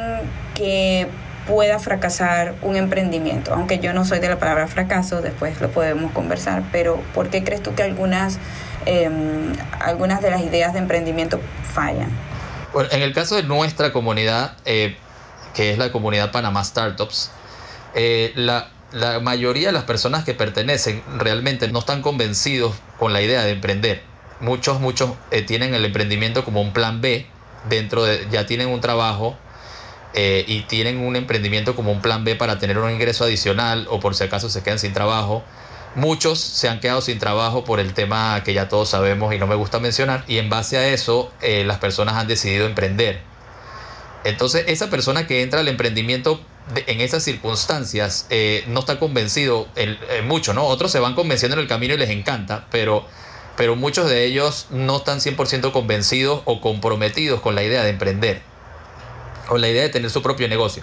que 0.54 1.08
pueda 1.48 1.78
fracasar 1.78 2.54
un 2.62 2.76
emprendimiento. 2.76 3.54
Aunque 3.54 3.78
yo 3.78 3.94
no 3.94 4.04
soy 4.04 4.18
de 4.18 4.28
la 4.28 4.38
palabra 4.38 4.68
fracaso, 4.68 5.22
después 5.22 5.60
lo 5.60 5.70
podemos 5.70 6.12
conversar, 6.12 6.62
pero 6.70 7.02
¿por 7.14 7.30
qué 7.30 7.42
crees 7.42 7.62
tú 7.62 7.74
que 7.74 7.82
algunas, 7.82 8.38
em, 8.84 9.54
algunas 9.80 10.20
de 10.20 10.30
las 10.30 10.42
ideas 10.42 10.74
de 10.74 10.80
emprendimiento 10.80 11.40
fallan? 11.72 12.10
Bueno, 12.74 12.90
en 12.92 13.02
el 13.02 13.14
caso 13.14 13.36
de 13.36 13.44
nuestra 13.44 13.92
comunidad, 13.92 14.56
eh, 14.66 14.96
que 15.54 15.72
es 15.72 15.78
la 15.78 15.90
comunidad 15.90 16.30
Panamá 16.32 16.62
Startups, 16.62 17.30
eh, 17.94 18.32
la, 18.36 18.68
mayoría 19.22 19.68
de 19.68 19.72
las 19.72 19.84
personas 19.84 20.24
que 20.24 20.32
pertenecen 20.32 21.02
realmente 21.16 21.70
no 21.70 21.80
están 21.80 22.00
convencidos 22.00 22.74
con 22.98 23.12
la 23.12 23.20
idea 23.20 23.42
de 23.42 23.52
emprender. 23.52 24.02
Muchos, 24.40 24.80
muchos 24.80 25.12
eh, 25.30 25.42
tienen 25.42 25.74
el 25.74 25.84
emprendimiento 25.84 26.44
como 26.44 26.62
un 26.62 26.72
plan 26.72 27.00
B, 27.00 27.26
dentro 27.68 28.04
de, 28.04 28.26
ya 28.30 28.46
tienen 28.46 28.68
un 28.68 28.80
trabajo 28.80 29.36
eh, 30.14 30.44
y 30.46 30.62
tienen 30.62 31.00
un 31.00 31.16
emprendimiento 31.16 31.76
como 31.76 31.92
un 31.92 32.00
plan 32.00 32.24
B 32.24 32.34
para 32.34 32.58
tener 32.58 32.78
un 32.78 32.90
ingreso 32.90 33.24
adicional 33.24 33.86
o 33.90 34.00
por 34.00 34.14
si 34.14 34.24
acaso 34.24 34.48
se 34.48 34.62
quedan 34.62 34.78
sin 34.78 34.92
trabajo. 34.92 35.42
Muchos 35.94 36.40
se 36.40 36.68
han 36.68 36.80
quedado 36.80 37.00
sin 37.00 37.18
trabajo 37.18 37.64
por 37.64 37.80
el 37.80 37.94
tema 37.94 38.42
que 38.44 38.54
ya 38.54 38.68
todos 38.68 38.88
sabemos 38.88 39.34
y 39.34 39.38
no 39.38 39.46
me 39.46 39.54
gusta 39.54 39.80
mencionar 39.80 40.24
y 40.28 40.38
en 40.38 40.48
base 40.48 40.76
a 40.78 40.88
eso 40.88 41.30
eh, 41.40 41.64
las 41.64 41.78
personas 41.78 42.14
han 42.14 42.28
decidido 42.28 42.66
emprender. 42.66 43.20
Entonces 44.24 44.64
esa 44.68 44.90
persona 44.90 45.26
que 45.26 45.42
entra 45.42 45.60
al 45.60 45.68
emprendimiento 45.68 46.40
en 46.74 47.00
esas 47.00 47.22
circunstancias 47.22 48.26
eh, 48.30 48.64
no 48.68 48.80
está 48.80 48.98
convencido 48.98 49.68
en, 49.76 49.98
mucho, 50.26 50.52
¿no? 50.54 50.64
Otros 50.64 50.90
se 50.90 51.00
van 51.00 51.14
convenciendo 51.14 51.56
en 51.56 51.62
el 51.62 51.68
camino 51.68 51.94
y 51.94 51.98
les 51.98 52.10
encanta, 52.10 52.66
pero 52.70 53.06
pero 53.58 53.74
muchos 53.74 54.08
de 54.08 54.24
ellos 54.24 54.68
no 54.70 54.98
están 54.98 55.18
100% 55.18 55.72
convencidos 55.72 56.42
o 56.44 56.60
comprometidos 56.60 57.40
con 57.40 57.56
la 57.56 57.64
idea 57.64 57.82
de 57.82 57.90
emprender. 57.90 58.40
con 59.48 59.62
la 59.62 59.68
idea 59.68 59.82
de 59.82 59.88
tener 59.88 60.10
su 60.10 60.22
propio 60.22 60.46
negocio. 60.46 60.82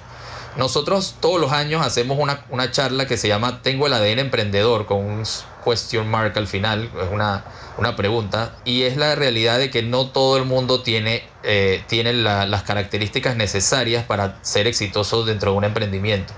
Nosotros 0.58 1.16
todos 1.20 1.40
los 1.40 1.52
años 1.52 1.86
hacemos 1.86 2.18
una, 2.20 2.44
una 2.50 2.72
charla 2.72 3.06
que 3.06 3.16
se 3.16 3.28
llama 3.28 3.62
Tengo 3.62 3.86
el 3.86 3.94
ADN 3.94 4.20
emprendedor 4.20 4.88
con 4.88 5.06
un 5.06 5.24
question 5.64 6.10
mark 6.10 6.34
al 6.36 6.48
final, 6.48 6.90
es 7.00 7.12
una, 7.12 7.46
una 7.78 7.96
pregunta, 7.96 8.56
y 8.66 8.82
es 8.84 8.98
la 8.98 9.14
realidad 9.14 9.60
de 9.60 9.70
que 9.70 9.84
no 9.84 10.08
todo 10.08 10.38
el 10.38 10.46
mundo 10.46 10.82
tiene, 10.82 11.24
eh, 11.44 11.84
tiene 11.88 12.12
las 12.14 12.64
características 12.64 13.36
necesarias 13.36 14.04
para 14.04 14.44
ser 14.44 14.66
exitoso 14.66 15.24
dentro 15.24 15.52
de 15.52 15.58
un 15.58 15.64
emprendimiento. 15.64 16.34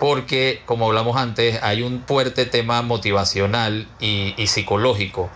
Porque, 0.00 0.62
como 0.64 0.86
hablamos 0.86 1.16
antes, 1.16 1.62
hay 1.62 1.82
un 1.82 2.04
fuerte 2.06 2.46
tema 2.46 2.80
motivacional 2.82 3.86
y, 4.00 4.34
y 4.38 4.46
psicológico 4.46 5.30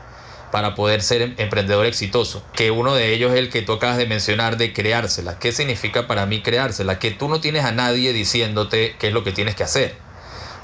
para 0.51 0.75
poder 0.75 1.03
ser 1.03 1.23
em, 1.23 1.35
emprendedor 1.39 1.87
exitoso. 1.87 2.43
Que 2.55 2.71
uno 2.71 2.95
de 2.95 3.13
ellos 3.13 3.33
es 3.33 3.39
el 3.39 3.51
que 3.51 3.63
tú 3.63 3.73
acabas 3.73 3.97
de 3.99 4.07
mencionar 4.07 4.57
de 4.57 4.73
creársela. 4.73 5.39
¿Qué 5.39 5.53
significa 5.53 6.07
para 6.07 6.27
mí 6.27 6.43
creársela? 6.43 6.99
Que 6.99 7.11
tú 7.11 7.29
no 7.29 7.41
tienes 7.41 7.65
a 7.65 7.73
nadie 7.73 8.13
diciéndote 8.13 8.97
qué 8.99 9.09
es 9.09 9.13
lo 9.13 9.25
que 9.25 9.33
tienes 9.33 9.55
que 9.55 9.65
hacer. 9.65 9.97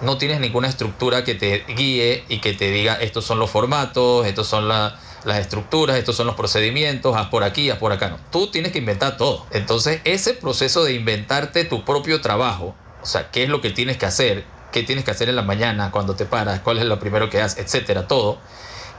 No 0.00 0.18
tienes 0.18 0.40
ninguna 0.40 0.68
estructura 0.68 1.24
que 1.24 1.34
te 1.34 1.64
guíe 1.68 2.24
y 2.28 2.38
que 2.40 2.52
te 2.52 2.70
diga 2.70 2.94
estos 2.94 3.24
son 3.24 3.38
los 3.38 3.50
formatos, 3.50 4.26
estos 4.26 4.46
son 4.46 4.68
las 4.68 4.94
estructuras, 5.38 5.96
estos 5.96 6.16
son 6.16 6.26
los 6.26 6.36
procedimientos, 6.36 7.16
haz 7.16 7.28
por 7.28 7.44
aquí, 7.44 7.70
haz 7.70 7.78
por 7.78 7.92
acá. 7.92 8.10
No, 8.10 8.18
tú 8.30 8.48
tienes 8.48 8.72
que 8.72 8.78
inventar 8.78 9.16
todo. 9.16 9.46
Entonces, 9.52 10.00
ese 10.04 10.34
proceso 10.34 10.84
de 10.84 10.94
inventarte 10.94 11.64
tu 11.64 11.84
propio 11.84 12.20
trabajo, 12.20 12.74
o 13.02 13.06
sea, 13.06 13.30
qué 13.30 13.44
es 13.44 13.48
lo 13.48 13.60
que 13.60 13.70
tienes 13.70 13.96
que 13.96 14.06
hacer, 14.06 14.44
qué 14.72 14.82
tienes 14.82 15.04
que 15.04 15.12
hacer 15.12 15.28
en 15.28 15.36
la 15.36 15.42
mañana, 15.42 15.92
cuando 15.92 16.16
te 16.16 16.26
paras, 16.26 16.60
cuál 16.60 16.78
es 16.78 16.84
lo 16.84 16.98
primero 16.98 17.30
que 17.30 17.40
haces, 17.40 17.64
etcétera, 17.64 18.08
todo, 18.08 18.38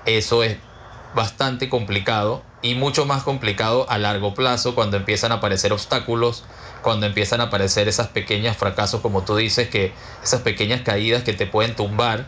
eso 0.05 0.43
es 0.43 0.57
bastante 1.15 1.69
complicado 1.69 2.43
y 2.61 2.75
mucho 2.75 3.05
más 3.05 3.23
complicado 3.23 3.89
a 3.89 3.97
largo 3.97 4.33
plazo 4.33 4.75
cuando 4.75 4.97
empiezan 4.97 5.31
a 5.31 5.35
aparecer 5.35 5.71
obstáculos, 5.71 6.43
cuando 6.81 7.05
empiezan 7.05 7.41
a 7.41 7.45
aparecer 7.45 7.87
esas 7.87 8.09
pequeñas 8.09 8.57
fracasos, 8.57 9.01
como 9.01 9.23
tú 9.23 9.35
dices, 9.37 9.69
que 9.69 9.93
esas 10.23 10.41
pequeñas 10.41 10.81
caídas 10.81 11.23
que 11.23 11.33
te 11.33 11.47
pueden 11.47 11.75
tumbar 11.75 12.27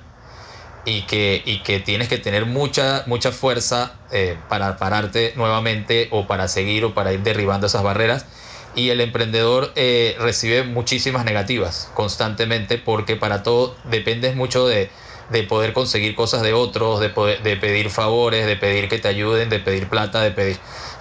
y 0.85 1.01
que, 1.01 1.43
y 1.45 1.59
que 1.59 1.81
tienes 1.81 2.07
que 2.07 2.17
tener 2.17 2.45
mucha, 2.45 3.03
mucha 3.07 3.33
fuerza 3.33 3.91
eh, 4.11 4.37
para 4.47 4.77
pararte 4.77 5.33
nuevamente 5.35 6.07
o 6.11 6.25
para 6.27 6.47
seguir 6.47 6.85
o 6.85 6.93
para 6.93 7.11
ir 7.11 7.21
derribando 7.23 7.67
esas 7.67 7.83
barreras. 7.83 8.25
Y 8.73 8.89
el 8.89 9.01
emprendedor 9.01 9.73
eh, 9.75 10.15
recibe 10.19 10.63
muchísimas 10.63 11.25
negativas 11.25 11.91
constantemente 11.93 12.77
porque 12.77 13.15
para 13.15 13.43
todo 13.43 13.75
dependes 13.89 14.35
mucho 14.35 14.67
de, 14.67 14.89
de 15.29 15.43
poder 15.43 15.73
conseguir 15.73 16.15
cosas 16.15 16.41
de 16.41 16.53
otros, 16.53 16.99
de, 16.99 17.09
poder, 17.09 17.43
de 17.43 17.57
pedir 17.57 17.89
favores, 17.89 18.45
de 18.45 18.55
pedir 18.55 18.87
que 18.87 18.97
te 18.97 19.07
ayuden, 19.07 19.49
de 19.49 19.59
pedir 19.59 19.89
plata, 19.89 20.21
de 20.21 20.31
pedir... 20.31 20.57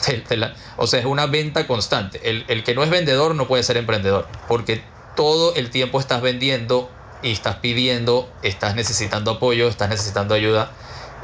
o 0.77 0.87
sea, 0.87 1.01
es 1.01 1.07
una 1.07 1.27
venta 1.27 1.67
constante. 1.67 2.21
El, 2.29 2.45
el, 2.49 2.65
que 2.65 2.75
no 2.75 2.83
es 2.83 2.91
vendedor 2.91 3.35
no 3.35 3.47
puede 3.47 3.63
ser 3.63 3.77
emprendedor, 3.77 4.27
porque 4.49 4.83
todo 5.15 5.55
el 5.55 5.71
tiempo 5.71 6.01
estás 6.01 6.23
vendiendo 6.23 6.91
y 7.23 7.33
estás 7.33 7.57
pidiendo, 7.57 8.29
estás 8.43 8.75
necesitando 8.75 9.33
apoyo, 9.33 9.69
estás 9.69 9.89
necesitando 9.89 10.35
ayuda 10.35 10.71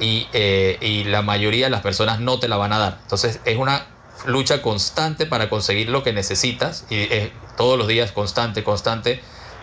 y, 0.01 0.27
eh, 0.33 0.79
y 0.81 1.05
la 1.05 1.23
mayoría 1.23 1.67
de 1.67 1.71
las 1.71 1.83
personas 1.83 2.21
no 2.21 2.39
te 2.39 2.49
la 2.49 2.57
van 2.57 2.73
a 2.73 2.79
dar. 2.79 2.99
Entonces 3.03 3.41
es 3.45 3.59
una 3.59 3.87
lucha 4.27 4.63
constante 4.63 5.27
para 5.27 5.49
conseguir 5.49 5.89
lo 5.89 6.03
que 6.03 6.13
necesitas 6.13 6.87
y 6.89 7.13
es 7.13 7.31
todos 7.57 7.79
los 7.79 7.89
días 7.89 8.13
constante, 8.13 8.65
constante 8.65 9.21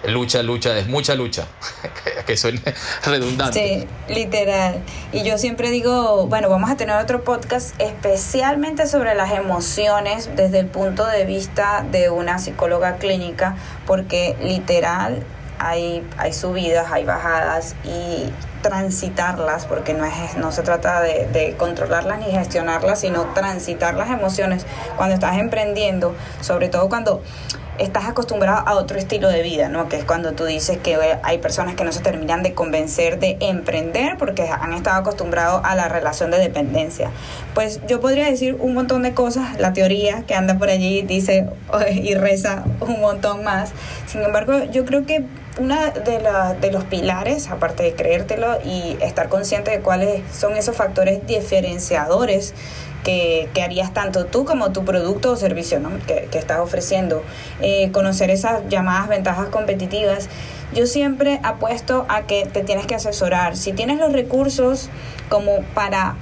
lucha, 0.08 0.44
lucha, 0.44 0.77
es 0.77 0.88
mucha 0.88 1.15
lucha, 1.15 1.46
que 2.25 2.38
suene 2.38 2.62
redundante. 3.06 3.88
Sí, 4.08 4.13
literal. 4.13 4.82
Y 5.12 5.24
yo 5.24 5.38
siempre 5.38 5.70
digo, 5.70 6.27
bueno, 6.27 6.50
vamos 6.50 6.70
a 6.70 6.77
tener 6.77 6.96
otro 6.98 7.24
podcast 7.24 7.79
especialmente 7.79 8.88
sobre 8.88 9.15
las 9.15 9.32
emociones 9.32 10.29
desde 10.36 10.60
el 10.60 10.68
punto 10.68 11.06
de 11.06 11.25
vista 11.25 11.86
de 11.91 12.10
una 12.10 12.39
psicóloga 12.39 12.98
clínica, 12.98 13.56
porque 13.86 14.36
literal 14.41 15.24
hay, 15.60 16.08
hay 16.18 16.34
subidas, 16.34 16.91
hay 16.91 17.03
bajadas 17.03 17.75
y 17.84 18.32
transitarlas, 18.62 19.65
porque 19.65 19.94
no, 19.94 20.06
es, 20.06 20.38
no 20.38 20.51
se 20.51 20.63
trata 20.63 21.01
de, 21.01 21.27
de, 21.27 21.56
controlarlas 21.58 22.20
ni 22.20 22.32
gestionarlas, 22.32 23.01
sino 23.01 23.25
transitar 23.34 23.96
las 23.96 24.10
emociones 24.10 24.65
cuando 24.96 25.15
estás 25.15 25.38
emprendiendo, 25.38 26.15
sobre 26.41 26.70
todo 26.70 26.89
cuando 26.89 27.22
estás 27.79 28.05
acostumbrado 28.05 28.67
a 28.67 28.75
otro 28.75 28.98
estilo 28.98 29.29
de 29.29 29.41
vida, 29.41 29.69
¿no? 29.69 29.89
Que 29.89 29.98
es 29.98 30.03
cuando 30.03 30.33
tú 30.33 30.45
dices 30.45 30.77
que 30.77 30.98
hay 31.24 31.38
personas 31.39 31.75
que 31.75 31.83
no 31.83 31.91
se 31.91 32.01
terminan 32.01 32.43
de 32.43 32.53
convencer 32.53 33.19
de 33.19 33.38
emprender 33.39 34.17
porque 34.17 34.50
han 34.50 34.74
estado 34.74 35.00
acostumbrados 35.00 35.62
a 35.63 35.75
la 35.75 35.88
relación 35.88 36.31
de 36.31 36.38
dependencia. 36.38 37.12
Pues 37.53 37.79
yo 37.88 38.00
podría 38.00 38.25
decir 38.29 38.55
un 38.59 38.74
montón 38.74 39.03
de 39.03 39.13
cosas, 39.13 39.59
la 39.59 39.74
teoría 39.74 40.24
que 40.27 40.36
anda 40.36 40.57
por 40.57 40.69
allí 40.69 41.01
dice 41.01 41.48
y 41.93 42.15
reza 42.15 42.63
un 42.81 43.00
montón 43.01 43.43
más. 43.43 43.71
Sin 44.07 44.21
embargo, 44.21 44.63
yo 44.71 44.86
creo 44.86 45.05
que 45.05 45.25
una 45.59 45.89
de, 45.89 46.21
de 46.62 46.71
los 46.71 46.83
pilares, 46.86 47.50
aparte 47.50 47.83
de 47.83 47.93
creértelo 47.93 48.59
y 48.63 48.98
estar 49.01 49.29
consciente 49.29 49.71
de 49.71 49.79
cuáles 49.81 50.21
son 50.33 50.55
esos 50.55 50.75
factores 50.75 51.25
diferenciadores 51.27 52.53
que, 53.03 53.50
harías 53.63 53.94
tanto 53.94 54.25
tú 54.25 54.46
como 54.46 54.72
tu 54.72 54.86
producto 54.86 55.32
o 55.32 55.36
servicio 55.36 55.79
¿no? 55.79 55.89
que, 56.08 56.27
que, 56.32 56.38
estás 56.38 56.60
ofreciendo. 56.60 57.24
Eh, 57.62 57.91
conocer 57.91 58.29
esas 58.29 58.68
llamadas 58.70 59.10
ventajas 59.10 59.50
competitivas. 59.50 60.29
Yo 60.74 60.86
siempre 60.86 61.39
apuesto 61.44 62.06
a 62.10 62.24
que 62.24 62.46
te 62.46 62.63
tienes 62.63 62.86
que 62.86 62.96
asesorar. 62.96 63.58
Si 63.58 63.74
tienes 63.74 64.00
los 64.00 64.13
recursos 64.13 64.89
como 65.29 65.62
para 65.74 66.15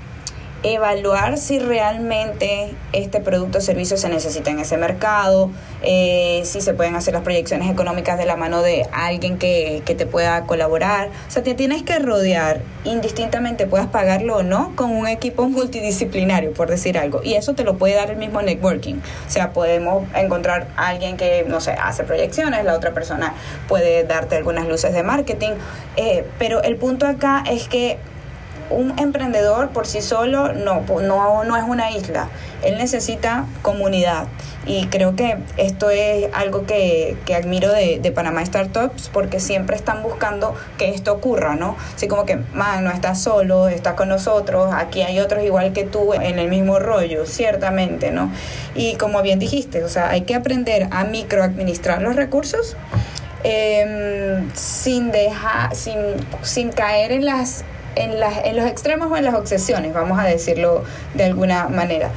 evaluar 0.74 1.38
si 1.38 1.60
realmente 1.60 2.74
este 2.94 3.20
producto 3.20 3.60
o 3.60 3.62
servicio 3.62 3.98
se 3.98 4.10
necesita 4.10 4.52
en 4.52 4.60
ese 4.60 4.78
mercado, 4.78 5.50
eh, 5.82 6.42
si 6.46 6.62
se 6.62 6.74
pueden 6.74 6.96
hacer 6.96 7.14
las 7.14 7.24
proyecciones 7.24 7.70
económicas 7.70 8.18
de 8.18 8.26
la 8.26 8.36
mano 8.36 8.62
de 8.62 8.88
alguien 8.92 9.38
que, 9.38 9.82
que, 9.86 9.96
te 9.96 10.06
pueda 10.06 10.44
colaborar. 10.44 11.10
O 11.28 11.32
sea, 11.32 11.44
te 11.44 11.54
tienes 11.54 11.84
que 11.84 12.00
rodear, 12.00 12.62
indistintamente 12.84 13.68
puedas 13.68 13.88
pagarlo 13.88 14.38
o 14.38 14.44
no, 14.44 14.76
con 14.76 14.92
un 14.92 15.08
equipo 15.08 15.48
multidisciplinario, 15.50 16.54
por 16.54 16.70
decir 16.70 16.98
algo. 16.98 17.22
Y 17.24 17.36
eso 17.36 17.54
te 17.54 17.64
lo 17.64 17.78
puede 17.78 17.96
dar 17.96 18.12
el 18.12 18.18
mismo 18.18 18.42
networking. 18.42 18.96
O 18.96 19.30
sea, 19.30 19.54
podemos 19.54 20.04
encontrar 20.16 20.68
a 20.76 20.88
alguien 20.88 21.18
que, 21.18 21.46
no 21.48 21.62
sé, 21.62 21.72
hace 21.72 22.04
proyecciones, 22.04 22.64
la 22.64 22.76
otra 22.76 22.94
persona 22.94 23.34
puede 23.68 24.04
darte 24.04 24.36
algunas 24.36 24.68
luces 24.68 24.94
de 24.94 25.04
marketing. 25.04 25.52
Eh, 25.96 26.26
pero 26.38 26.62
el 26.64 26.76
punto 26.76 27.06
acá 27.08 27.44
es 27.50 27.68
que 27.68 27.98
un 28.70 28.98
emprendedor 29.00 29.70
por 29.70 29.88
sí 29.88 30.02
solo 30.02 30.54
no, 30.54 30.82
no, 30.82 31.44
no 31.44 31.58
es 31.58 31.64
una 31.64 31.92
isla. 31.92 32.30
Él 32.64 32.78
necesita 32.78 33.46
comunidad. 33.62 34.28
Y 34.66 34.88
creo 34.88 35.16
que 35.16 35.38
esto 35.56 35.90
es 35.90 36.30
algo 36.34 36.66
que, 36.66 37.16
que 37.26 37.36
admiro 37.36 37.72
de, 37.72 38.00
de, 38.02 38.12
Panamá 38.12 38.46
Startups 38.46 39.10
porque 39.14 39.40
siempre 39.40 39.78
están 39.78 40.04
buscando 40.04 40.56
que 40.78 40.90
esto 40.90 41.14
ocurra, 41.14 41.56
¿no? 41.56 41.78
Así 41.96 42.10
como 42.10 42.26
que, 42.26 42.36
man, 42.54 42.84
no 42.84 42.92
estás 42.92 43.22
solo, 43.22 43.70
estás 43.70 43.94
con 43.94 44.10
nosotros, 44.10 44.74
aquí 44.74 45.04
hay 45.04 45.22
otros 45.22 45.46
igual 45.46 45.72
que 45.72 45.86
tú 45.86 46.14
en 46.14 46.38
el 46.38 46.50
mismo 46.50 46.80
rollo, 46.80 47.26
ciertamente, 47.26 48.12
¿no? 48.12 48.30
Y 48.76 48.96
como 48.96 49.22
bien 49.22 49.40
dijiste, 49.40 49.86
o 49.86 49.90
sea, 49.90 50.10
hay 50.10 50.22
que 50.22 50.36
aprender 50.36 50.90
a 50.92 51.06
microadministrar 51.06 52.02
los 52.02 52.18
recursos. 52.18 52.76
Eh, 53.44 54.44
sin 54.56 55.12
dejar, 55.12 55.74
sin, 55.76 55.96
sin 56.42 56.72
caer 56.72 57.14
en 57.14 57.24
las 57.24 57.64
en, 57.98 58.12
en 58.12 58.56
los 58.56 58.66
extremos 58.66 59.12
o 59.12 59.18
en 59.18 59.26
las 59.26 59.36
obsesiones, 59.36 59.94
vamos 59.94 60.20
a 60.20 60.24
decirlo 60.24 60.84
de 61.14 61.26
alguna 61.26 61.68
manera. 61.68 62.12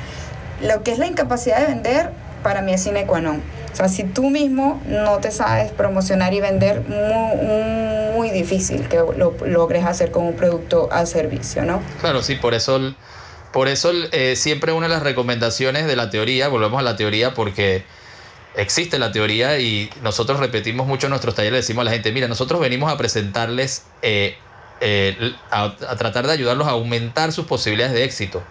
Lo 0.62 0.82
que 0.82 0.92
es 0.92 0.98
la 0.98 1.06
incapacidad 1.06 1.60
de 1.60 1.66
vender, 1.66 2.10
para 2.42 2.62
mí 2.62 2.72
es 2.72 2.82
sine 2.82 3.06
qua 3.06 3.20
non. 3.20 3.42
O 3.72 3.76
sea, 3.76 3.88
si 3.88 4.04
tú 4.04 4.30
mismo 4.30 4.80
no 4.86 5.18
te 5.18 5.30
sabes 5.30 5.70
promocionar 5.70 6.34
y 6.34 6.40
vender, 6.40 6.82
muy, 6.88 8.16
muy 8.16 8.30
difícil 8.30 8.88
que 8.88 8.96
lo 8.96 9.34
logres 9.46 9.84
hacer 9.86 10.10
con 10.10 10.24
un 10.24 10.34
producto 10.34 10.88
a 10.92 11.06
servicio, 11.06 11.62
¿no? 11.62 11.80
Claro, 12.00 12.22
sí, 12.22 12.34
por 12.34 12.54
eso, 12.54 12.94
por 13.52 13.68
eso 13.68 13.92
eh, 14.12 14.34
siempre 14.36 14.72
una 14.72 14.88
de 14.88 14.94
las 14.94 15.02
recomendaciones 15.02 15.86
de 15.86 15.96
la 15.96 16.10
teoría, 16.10 16.48
volvemos 16.48 16.80
a 16.80 16.82
la 16.82 16.96
teoría 16.96 17.32
porque 17.32 17.84
existe 18.56 18.98
la 18.98 19.12
teoría 19.12 19.58
y 19.58 19.88
nosotros 20.02 20.40
repetimos 20.40 20.86
mucho 20.86 21.06
en 21.06 21.10
nuestros 21.10 21.34
talleres, 21.34 21.60
decimos 21.60 21.82
a 21.82 21.84
la 21.84 21.92
gente, 21.92 22.10
mira, 22.12 22.26
nosotros 22.26 22.60
venimos 22.60 22.92
a 22.92 22.96
presentarles 22.96 23.84
eh, 24.02 24.36
eh, 24.80 25.34
a, 25.50 25.76
tratar 25.76 26.26
de 26.26 26.32
ayudarlos 26.32 26.66
a 26.66 26.70
aumentar 26.70 27.32
sus 27.32 27.46
posibilidades 27.46 27.94
de 27.94 28.04
éxito. 28.04 28.42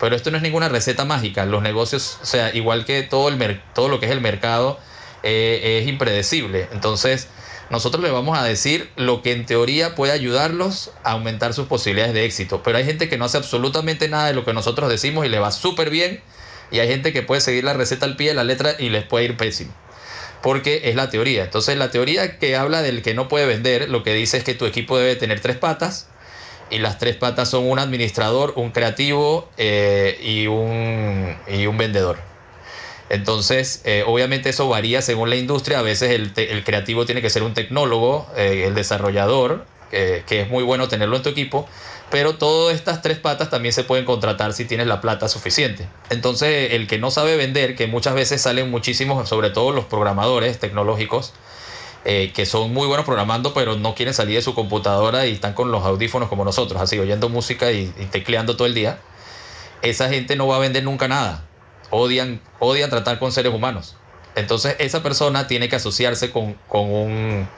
Pero 0.00 0.14
esto 0.14 0.30
no 0.30 0.36
es 0.36 0.42
ninguna 0.42 0.68
receta 0.68 1.04
mágica. 1.04 1.44
Los 1.46 1.62
negocios, 1.62 2.18
o 2.22 2.26
sea, 2.26 2.54
igual 2.54 2.84
que 2.84 3.02
todo, 3.02 3.28
el 3.28 3.60
todo 3.74 3.88
lo 3.88 3.98
que 3.98 4.06
es 4.06 4.12
el 4.12 4.20
mercado, 4.20 4.78
eh, 5.22 5.80
es 5.82 5.88
impredecible. 5.88 6.68
Entonces, 6.72 7.28
nosotros 7.70 8.02
les 8.02 8.12
vamos 8.12 8.38
a 8.38 8.44
decir 8.44 8.90
lo 8.96 9.22
que 9.22 9.32
en 9.32 9.44
teoría 9.44 9.94
puede 9.94 10.12
ayudarlos 10.12 10.92
a 11.04 11.12
aumentar 11.12 11.52
sus 11.54 11.66
posibilidades 11.66 12.14
de 12.14 12.24
éxito. 12.24 12.62
Pero 12.62 12.78
hay 12.78 12.84
gente 12.84 13.08
que 13.08 13.18
no 13.18 13.24
hace 13.24 13.38
absolutamente 13.38 14.08
nada 14.08 14.28
de 14.28 14.34
lo 14.34 14.44
que 14.44 14.52
nosotros 14.52 14.88
decimos 14.88 15.26
y 15.26 15.28
le 15.28 15.38
va 15.38 15.50
súper 15.50 15.90
bien. 15.90 16.22
Y 16.70 16.80
hay 16.80 16.88
gente 16.88 17.12
que 17.12 17.22
puede 17.22 17.40
seguir 17.40 17.64
la 17.64 17.72
receta 17.72 18.06
al 18.06 18.16
pie 18.16 18.28
de 18.28 18.34
la 18.34 18.44
letra 18.44 18.76
y 18.78 18.90
les 18.90 19.04
puede 19.04 19.24
ir 19.24 19.36
pésimo 19.36 19.72
porque 20.42 20.82
es 20.84 20.94
la 20.94 21.10
teoría. 21.10 21.44
Entonces 21.44 21.76
la 21.76 21.90
teoría 21.90 22.38
que 22.38 22.56
habla 22.56 22.82
del 22.82 23.02
que 23.02 23.14
no 23.14 23.28
puede 23.28 23.46
vender, 23.46 23.88
lo 23.88 24.02
que 24.02 24.14
dice 24.14 24.38
es 24.38 24.44
que 24.44 24.54
tu 24.54 24.66
equipo 24.66 24.98
debe 24.98 25.16
tener 25.16 25.40
tres 25.40 25.56
patas 25.56 26.08
y 26.70 26.78
las 26.78 26.98
tres 26.98 27.16
patas 27.16 27.48
son 27.48 27.68
un 27.68 27.78
administrador, 27.78 28.52
un 28.56 28.70
creativo 28.70 29.48
eh, 29.56 30.18
y, 30.22 30.46
un, 30.46 31.36
y 31.48 31.66
un 31.66 31.78
vendedor. 31.78 32.18
Entonces, 33.10 33.80
eh, 33.84 34.04
obviamente 34.06 34.50
eso 34.50 34.68
varía 34.68 35.00
según 35.00 35.30
la 35.30 35.36
industria. 35.36 35.78
A 35.78 35.82
veces 35.82 36.10
el, 36.10 36.32
el 36.36 36.62
creativo 36.62 37.06
tiene 37.06 37.22
que 37.22 37.30
ser 37.30 37.42
un 37.42 37.54
tecnólogo, 37.54 38.26
eh, 38.36 38.64
el 38.66 38.74
desarrollador, 38.74 39.64
que 39.90 40.22
es 40.28 40.50
muy 40.50 40.62
bueno 40.64 40.88
tenerlo 40.88 41.16
en 41.16 41.22
tu 41.22 41.30
equipo. 41.30 41.66
Pero 42.10 42.36
todas 42.36 42.74
estas 42.74 43.02
tres 43.02 43.18
patas 43.18 43.50
también 43.50 43.74
se 43.74 43.84
pueden 43.84 44.06
contratar 44.06 44.54
si 44.54 44.64
tienes 44.64 44.86
la 44.86 45.00
plata 45.00 45.28
suficiente. 45.28 45.88
Entonces, 46.08 46.72
el 46.72 46.86
que 46.86 46.98
no 46.98 47.10
sabe 47.10 47.36
vender, 47.36 47.76
que 47.76 47.86
muchas 47.86 48.14
veces 48.14 48.40
salen 48.40 48.70
muchísimos, 48.70 49.28
sobre 49.28 49.50
todo 49.50 49.72
los 49.72 49.84
programadores 49.84 50.58
tecnológicos, 50.58 51.34
eh, 52.06 52.32
que 52.34 52.46
son 52.46 52.72
muy 52.72 52.86
buenos 52.86 53.04
programando, 53.04 53.52
pero 53.52 53.76
no 53.76 53.94
quieren 53.94 54.14
salir 54.14 54.36
de 54.36 54.42
su 54.42 54.54
computadora 54.54 55.26
y 55.26 55.32
están 55.32 55.52
con 55.52 55.70
los 55.70 55.84
audífonos 55.84 56.30
como 56.30 56.44
nosotros, 56.44 56.80
así 56.80 56.98
oyendo 56.98 57.28
música 57.28 57.72
y, 57.72 57.88
tecleando 58.10 58.56
todo 58.56 58.66
el 58.66 58.74
día. 58.74 59.00
Esa 59.82 60.08
gente 60.08 60.34
no 60.34 60.46
va 60.46 60.56
a 60.56 60.60
vender 60.60 60.84
nunca 60.84 61.08
nada. 61.08 61.44
Odian, 61.90 62.40
odian 62.58 62.88
tratar 62.88 63.18
con 63.18 63.32
seres 63.32 63.52
humanos. 63.52 63.96
Entonces, 64.34 64.76
esa 64.78 65.02
persona 65.02 65.46
tiene 65.46 65.68
que 65.68 65.76
asociarse 65.76 66.30
con, 66.30 66.54
con 66.68 66.90
un 66.90 67.48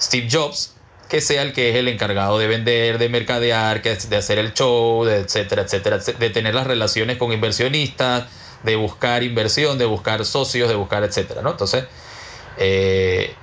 Steve 0.00 0.28
Jobs 0.30 0.77
que 1.08 1.20
sea 1.20 1.42
el 1.42 1.52
que 1.52 1.70
es 1.70 1.76
el 1.76 1.88
encargado 1.88 2.38
de 2.38 2.46
vender, 2.46 2.98
de 2.98 3.08
mercadear, 3.08 3.82
de 3.82 4.16
hacer 4.16 4.38
el 4.38 4.52
show, 4.52 5.04
de 5.04 5.20
etcétera, 5.20 5.62
etcétera, 5.62 5.98
de 5.98 6.30
tener 6.30 6.54
las 6.54 6.66
relaciones 6.66 7.16
con 7.16 7.32
inversionistas, 7.32 8.26
de 8.62 8.76
buscar 8.76 9.22
inversión, 9.22 9.78
de 9.78 9.86
buscar 9.86 10.24
socios, 10.24 10.68
de 10.68 10.74
buscar 10.74 11.04
etcétera, 11.04 11.42
¿no? 11.42 11.52
Entonces, 11.52 11.84
eh, 12.58 13.34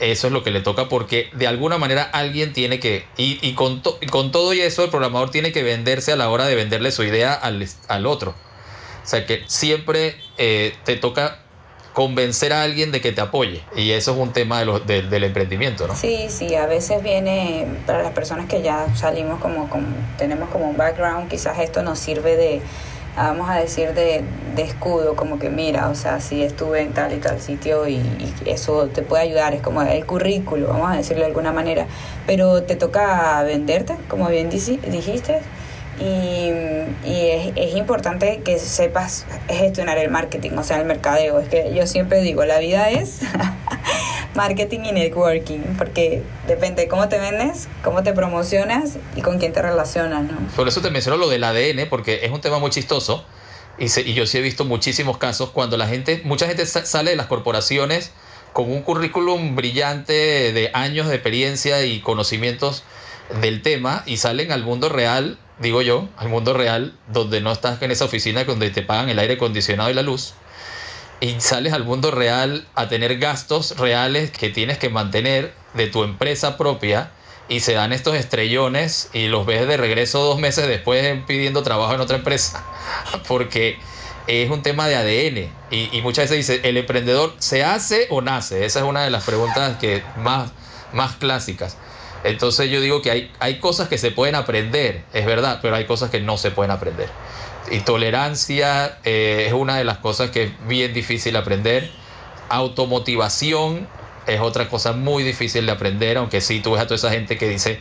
eso 0.00 0.26
es 0.26 0.32
lo 0.32 0.42
que 0.42 0.50
le 0.50 0.62
toca 0.62 0.88
porque 0.88 1.28
de 1.34 1.46
alguna 1.46 1.78
manera 1.78 2.02
alguien 2.02 2.52
tiene 2.52 2.80
que, 2.80 3.06
y, 3.16 3.52
con, 3.52 3.82
con, 4.10 4.32
todo 4.32 4.52
y 4.54 4.60
eso, 4.60 4.82
el 4.82 4.90
programador 4.90 5.30
tiene 5.30 5.52
que 5.52 5.62
venderse 5.62 6.12
a 6.12 6.16
la 6.16 6.30
hora 6.30 6.46
de 6.46 6.54
venderle 6.54 6.90
su 6.90 7.04
idea 7.04 7.34
al, 7.34 7.66
al 7.88 8.06
otro. 8.06 8.34
O 9.02 9.06
sea 9.06 9.26
que 9.26 9.44
siempre 9.46 10.16
eh, 10.38 10.74
te 10.84 10.96
toca 10.96 11.39
convencer 11.92 12.52
a 12.52 12.62
alguien 12.62 12.92
de 12.92 13.00
que 13.00 13.12
te 13.12 13.20
apoye. 13.20 13.62
Y 13.76 13.90
eso 13.92 14.12
es 14.12 14.18
un 14.18 14.32
tema 14.32 14.64
de 14.64 15.02
del 15.02 15.24
emprendimiento, 15.24 15.86
¿no? 15.86 15.94
Sí, 15.94 16.26
sí, 16.28 16.54
a 16.54 16.66
veces 16.66 17.02
viene, 17.02 17.66
para 17.86 18.02
las 18.02 18.12
personas 18.12 18.46
que 18.46 18.62
ya 18.62 18.86
salimos 18.94 19.40
como, 19.40 19.68
tenemos 20.18 20.48
como 20.50 20.68
un 20.68 20.76
background, 20.76 21.28
quizás 21.28 21.58
esto 21.58 21.82
nos 21.82 21.98
sirve 21.98 22.36
de, 22.36 22.60
vamos 23.16 23.48
a 23.48 23.56
decir, 23.56 23.92
de, 23.92 24.24
escudo, 24.56 25.16
como 25.16 25.38
que 25.38 25.48
mira, 25.48 25.88
o 25.88 25.94
sea, 25.94 26.20
si 26.20 26.42
estuve 26.42 26.82
en 26.82 26.92
tal 26.92 27.14
y 27.14 27.16
tal 27.16 27.40
sitio 27.40 27.88
y, 27.88 27.94
y, 27.94 28.34
eso 28.44 28.88
te 28.88 29.00
puede 29.00 29.22
ayudar, 29.22 29.54
es 29.54 29.62
como 29.62 29.80
el 29.80 30.04
currículo, 30.04 30.68
vamos 30.68 30.92
a 30.92 30.96
decirlo 30.96 31.22
de 31.22 31.28
alguna 31.28 31.50
manera, 31.50 31.86
pero 32.26 32.62
te 32.62 32.76
toca 32.76 33.42
venderte, 33.42 33.96
como 34.08 34.28
bien 34.28 34.50
dijiste 34.50 35.40
y, 36.00 36.50
es, 37.04 37.52
es, 37.56 37.76
importante 37.76 38.40
que 38.42 38.58
sepas 38.58 39.26
gestionar 39.48 39.98
el 39.98 40.10
marketing, 40.10 40.52
o 40.52 40.64
sea, 40.64 40.78
el 40.78 40.86
mercadeo. 40.86 41.38
Es 41.40 41.48
que 41.48 41.74
yo 41.74 41.86
siempre 41.86 42.22
digo, 42.22 42.44
la 42.44 42.58
vida 42.58 42.90
es 42.90 43.20
marketing 44.34 44.80
y 44.84 44.92
networking, 44.92 45.58
porque 45.76 46.22
depende 46.46 46.82
de 46.82 46.88
cómo 46.88 47.08
te 47.08 47.18
vendes, 47.18 47.68
cómo 47.84 48.02
te 48.02 48.12
promocionas 48.12 48.96
y 49.14 49.20
con 49.20 49.38
quién 49.38 49.52
te 49.52 49.60
relacionas, 49.60 50.24
¿no? 50.24 50.38
Por 50.56 50.68
eso 50.68 50.80
te 50.80 50.90
menciono 50.90 51.18
lo 51.18 51.28
del 51.28 51.44
ADN, 51.44 51.88
porque 51.90 52.24
es 52.24 52.30
un 52.30 52.40
tema 52.40 52.58
muy 52.58 52.70
chistoso. 52.70 53.24
Y, 53.78 53.84
y 54.00 54.14
yo 54.14 54.26
sí 54.26 54.38
he 54.38 54.40
visto 54.40 54.64
muchísimos 54.64 55.18
casos 55.18 55.50
cuando 55.50 55.76
la 55.76 55.86
gente, 55.86 56.22
mucha 56.24 56.46
gente 56.46 56.64
sale 56.66 57.10
de 57.10 57.16
las 57.16 57.26
corporaciones 57.26 58.12
con 58.52 58.70
un 58.70 58.82
currículum 58.82 59.54
brillante 59.54 60.52
de 60.52 60.70
años 60.72 61.08
de 61.08 61.14
experiencia 61.14 61.84
y 61.84 62.00
conocimientos 62.00 62.84
del 63.40 63.62
tema 63.62 64.02
y 64.06 64.16
salen 64.16 64.50
al 64.50 64.64
mundo 64.64 64.88
real 64.88 65.38
digo 65.60 65.82
yo, 65.82 66.08
al 66.16 66.28
mundo 66.28 66.54
real, 66.54 66.94
donde 67.08 67.40
no 67.40 67.52
estás 67.52 67.80
en 67.82 67.90
esa 67.90 68.06
oficina 68.06 68.44
donde 68.44 68.70
te 68.70 68.82
pagan 68.82 69.08
el 69.08 69.18
aire 69.18 69.34
acondicionado 69.34 69.90
y 69.90 69.94
la 69.94 70.02
luz, 70.02 70.34
y 71.20 71.38
sales 71.40 71.72
al 71.72 71.84
mundo 71.84 72.10
real 72.10 72.66
a 72.74 72.88
tener 72.88 73.18
gastos 73.18 73.76
reales 73.76 74.30
que 74.30 74.48
tienes 74.48 74.78
que 74.78 74.88
mantener 74.88 75.52
de 75.74 75.86
tu 75.86 76.02
empresa 76.02 76.56
propia, 76.56 77.12
y 77.48 77.60
se 77.60 77.74
dan 77.74 77.92
estos 77.92 78.14
estrellones 78.14 79.10
y 79.12 79.26
los 79.26 79.44
ves 79.44 79.66
de 79.66 79.76
regreso 79.76 80.22
dos 80.22 80.38
meses 80.38 80.68
después 80.68 81.20
pidiendo 81.26 81.64
trabajo 81.64 81.92
en 81.92 82.00
otra 82.00 82.16
empresa, 82.16 82.64
porque 83.28 83.76
es 84.28 84.50
un 84.50 84.62
tema 84.62 84.86
de 84.86 84.94
ADN. 84.94 85.52
Y, 85.70 85.88
y, 85.96 86.00
muchas 86.00 86.30
veces 86.30 86.46
dice, 86.46 86.68
¿el 86.68 86.76
emprendedor 86.76 87.34
se 87.38 87.64
hace 87.64 88.06
o 88.10 88.22
nace? 88.22 88.64
Esa 88.64 88.78
es 88.78 88.84
una 88.84 89.02
de 89.02 89.10
las 89.10 89.24
preguntas 89.24 89.76
que 89.78 90.04
más, 90.16 90.52
más 90.92 91.16
clásicas. 91.16 91.76
Entonces 92.24 92.70
yo 92.70 92.80
digo 92.80 93.02
que 93.02 93.10
hay, 93.10 93.32
hay 93.40 93.58
cosas 93.58 93.88
que 93.88 93.98
se 93.98 94.10
pueden 94.10 94.34
aprender, 94.34 95.02
es 95.12 95.24
verdad, 95.24 95.60
pero 95.62 95.76
hay 95.76 95.86
cosas 95.86 96.10
que 96.10 96.20
no 96.20 96.36
se 96.36 96.50
pueden 96.50 96.70
aprender. 96.70 97.08
Y 97.70 97.80
tolerancia 97.80 98.98
eh, 99.04 99.44
es 99.46 99.52
una 99.52 99.76
de 99.76 99.84
las 99.84 99.98
cosas 99.98 100.30
que 100.30 100.44
es 100.44 100.66
bien 100.66 100.92
difícil 100.92 101.36
aprender. 101.36 101.90
Automotivación 102.48 103.88
es 104.26 104.40
otra 104.40 104.68
cosa 104.68 104.92
muy 104.92 105.22
difícil 105.22 105.66
de 105.66 105.72
aprender, 105.72 106.18
aunque 106.18 106.40
sí 106.40 106.60
tú 106.60 106.72
ves 106.72 106.82
a 106.82 106.84
toda 106.84 106.96
esa 106.96 107.10
gente 107.10 107.38
que 107.38 107.48
dice, 107.48 107.80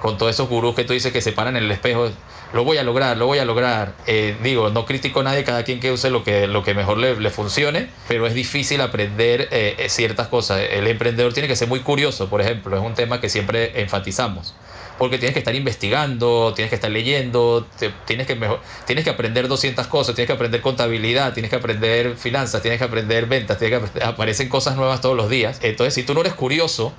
con 0.00 0.18
todos 0.18 0.34
esos 0.34 0.48
gurús 0.48 0.74
que 0.74 0.84
tú 0.84 0.92
dices 0.92 1.12
que 1.12 1.20
se 1.20 1.32
paran 1.32 1.56
en 1.56 1.64
el 1.64 1.70
espejo, 1.70 2.10
lo 2.52 2.64
voy 2.64 2.78
a 2.78 2.82
lograr, 2.82 3.16
lo 3.16 3.26
voy 3.26 3.38
a 3.38 3.44
lograr. 3.44 3.94
Eh, 4.06 4.36
digo, 4.42 4.70
no 4.70 4.84
critico 4.84 5.20
a 5.20 5.24
nadie, 5.24 5.44
cada 5.44 5.62
quien 5.62 5.78
que 5.78 5.92
use 5.92 6.10
lo 6.10 6.24
que, 6.24 6.46
lo 6.46 6.64
que 6.64 6.74
mejor 6.74 6.98
le, 6.98 7.18
le 7.20 7.30
funcione, 7.30 7.88
pero 8.08 8.26
es 8.26 8.34
difícil 8.34 8.80
aprender 8.80 9.48
eh, 9.52 9.86
ciertas 9.88 10.28
cosas. 10.28 10.60
El 10.70 10.86
emprendedor 10.86 11.32
tiene 11.32 11.48
que 11.48 11.56
ser 11.56 11.68
muy 11.68 11.80
curioso, 11.80 12.28
por 12.28 12.40
ejemplo, 12.40 12.76
es 12.76 12.82
un 12.82 12.94
tema 12.94 13.20
que 13.20 13.28
siempre 13.28 13.80
enfatizamos. 13.80 14.54
Porque 14.98 15.16
tienes 15.16 15.32
que 15.32 15.38
estar 15.38 15.54
investigando, 15.54 16.52
tienes 16.54 16.68
que 16.68 16.74
estar 16.74 16.90
leyendo, 16.90 17.66
tienes, 18.04 18.26
que 18.26 18.34
mejor, 18.34 18.60
tienes 18.86 19.02
que 19.02 19.08
aprender 19.08 19.48
200 19.48 19.86
cosas, 19.86 20.14
tienes 20.14 20.26
que 20.26 20.34
aprender 20.34 20.60
contabilidad, 20.60 21.32
tienes 21.32 21.48
que 21.48 21.56
aprender 21.56 22.16
finanzas, 22.16 22.60
tienes 22.60 22.78
que 22.78 22.84
aprender 22.84 23.24
ventas, 23.24 23.56
tienes 23.56 23.80
que 23.80 24.04
aparecen 24.04 24.50
cosas 24.50 24.76
nuevas 24.76 25.00
todos 25.00 25.16
los 25.16 25.30
días. 25.30 25.58
Entonces, 25.62 25.94
si 25.94 26.02
tú 26.02 26.12
no 26.12 26.20
eres 26.20 26.34
curioso, 26.34 26.92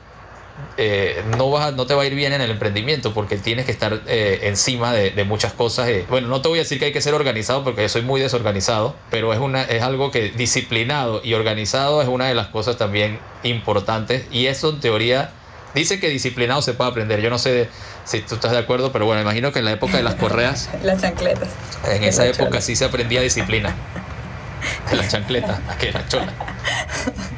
eh, 0.78 1.24
no, 1.38 1.50
vas 1.52 1.74
no 1.74 1.86
te 1.86 1.94
va 1.94 2.04
a 2.04 2.06
ir 2.06 2.16
bien 2.16 2.34
en 2.34 2.42
el 2.42 2.52
emprendimiento 2.52 3.14
porque 3.14 3.38
tienes 3.38 3.66
que 3.66 3.72
estar 3.72 4.02
eh, 4.08 4.40
encima 4.44 4.94
de, 4.94 5.24
muchas 5.24 5.54
cosas. 5.54 5.90
Eh. 5.90 6.06
Bueno, 6.10 6.28
no 6.28 6.42
te 6.42 6.48
voy 6.48 6.60
a 6.60 6.62
decir 6.62 6.80
que 6.80 6.86
hay 6.86 6.94
que 6.94 7.02
ser 7.02 7.14
organizado 7.14 7.64
porque 7.64 7.88
soy 7.90 8.02
muy 8.02 8.22
desorganizado, 8.22 8.96
pero 9.10 9.34
es, 9.34 9.40
una, 9.40 9.64
es 9.64 9.84
algo 9.84 10.12
que 10.12 10.30
disciplinado 10.32 11.22
y 11.24 11.34
organizado 11.34 12.02
es 12.02 12.08
una 12.08 12.28
de 12.28 12.36
las 12.36 12.48
cosas 12.48 12.78
también 12.78 13.20
importantes 13.44 14.26
y 14.32 14.48
eso 14.48 14.70
en 14.70 14.80
teoría 14.80 15.32
dice 15.76 16.00
que 16.00 16.10
disciplinado 16.10 16.62
se 16.62 16.74
puede 16.74 16.90
aprender. 16.90 17.22
Yo 17.22 17.30
no 17.30 17.38
sé 17.38 17.70
si 18.06 18.22
tú 18.22 18.36
estás 18.36 18.52
de 18.52 18.58
acuerdo, 18.58 18.92
pero 18.92 19.06
bueno, 19.06 19.22
imagino 19.22 19.52
que 19.52 19.60
en 19.60 19.66
la 19.66 19.72
época 19.72 19.98
de 19.98 20.04
las 20.04 20.16
correas... 20.16 20.70
las 20.84 21.02
chancletas. 21.02 21.50
En 21.88 22.04
esa 22.04 22.26
época 22.26 22.62
sí 22.62 22.76
se 22.76 22.86
aprendía 22.86 23.22
disciplina. 23.22 23.76
Las 24.92 25.10
chancletas, 25.10 25.60
que 25.80 25.92
la 25.92 26.08
chola. 26.08 26.32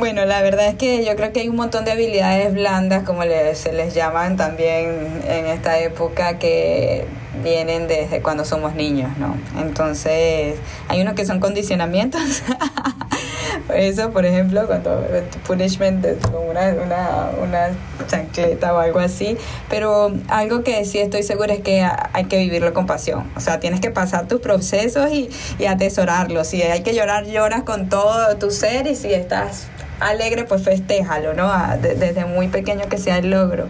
Bueno, 0.00 0.24
la 0.24 0.40
verdad 0.40 0.66
es 0.68 0.76
que 0.76 1.04
yo 1.04 1.14
creo 1.14 1.30
que 1.30 1.40
hay 1.40 1.50
un 1.50 1.56
montón 1.56 1.84
de 1.84 1.90
habilidades 1.92 2.54
blandas, 2.54 3.02
como 3.02 3.20
se 3.52 3.72
les 3.74 3.94
llaman 3.94 4.38
también 4.38 5.20
en 5.28 5.44
esta 5.44 5.78
época, 5.78 6.38
que 6.38 7.04
vienen 7.44 7.86
desde 7.86 8.22
cuando 8.22 8.46
somos 8.46 8.74
niños, 8.74 9.10
¿no? 9.18 9.36
Entonces, 9.60 10.56
hay 10.88 11.02
unos 11.02 11.12
que 11.12 11.26
son 11.26 11.38
condicionamientos. 11.38 12.22
Eso, 13.74 14.10
por 14.10 14.24
ejemplo, 14.24 14.66
cuando 14.66 15.06
punishment 15.46 16.06
como 16.22 16.48
una, 16.48 16.74
una, 16.82 17.30
una 17.42 17.68
chancleta 18.08 18.72
o 18.72 18.78
algo 18.78 19.00
así. 19.00 19.36
Pero 19.68 20.12
algo 20.28 20.64
que 20.64 20.82
sí 20.86 20.98
estoy 20.98 21.24
segura 21.24 21.52
es 21.52 21.60
que 21.60 21.86
hay 22.14 22.24
que 22.24 22.38
vivirlo 22.38 22.72
con 22.72 22.86
pasión. 22.86 23.30
O 23.36 23.40
sea, 23.40 23.60
tienes 23.60 23.80
que 23.80 23.90
pasar 23.90 24.28
tus 24.28 24.40
procesos 24.40 25.10
y, 25.12 25.28
y 25.58 25.66
atesorarlos. 25.66 26.46
Si 26.46 26.62
hay 26.62 26.82
que 26.82 26.94
llorar, 26.94 27.26
lloras 27.26 27.64
con 27.64 27.90
todo 27.90 28.34
tu 28.36 28.50
ser 28.50 28.86
y 28.86 28.96
si 28.96 29.12
estás 29.12 29.66
alegre, 30.00 30.44
pues 30.44 30.62
festéjalo, 30.62 31.34
¿no? 31.34 31.50
desde 31.80 32.24
muy 32.24 32.48
pequeño 32.48 32.88
que 32.88 32.98
sea 32.98 33.18
el 33.18 33.30
logro. 33.30 33.68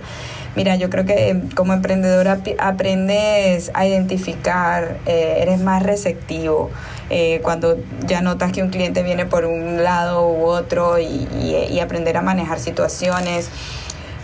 Mira, 0.57 0.75
yo 0.77 0.91
creo 0.91 1.05
que 1.05 1.29
em, 1.29 1.49
como 1.51 1.73
emprendedora 1.73 2.41
aprendes 2.59 3.71
a 3.75 3.87
identificar, 3.87 4.97
eh, 5.07 5.39
eres 5.43 5.61
más 5.61 5.83
receptivo. 5.83 6.71
Eh, 7.09 7.41
cuando 7.43 7.77
ya 8.07 8.21
notas 8.21 8.53
que 8.53 8.63
un 8.63 8.71
cliente 8.71 9.03
viene 9.03 9.27
por 9.27 9.45
un 9.45 9.83
lado 9.83 10.29
u 10.29 10.45
otro 10.45 10.99
y, 10.99 11.29
y 11.71 11.81
aprender 11.81 12.17
a 12.17 12.23
manejar 12.23 12.61
situaciones. 12.61 13.49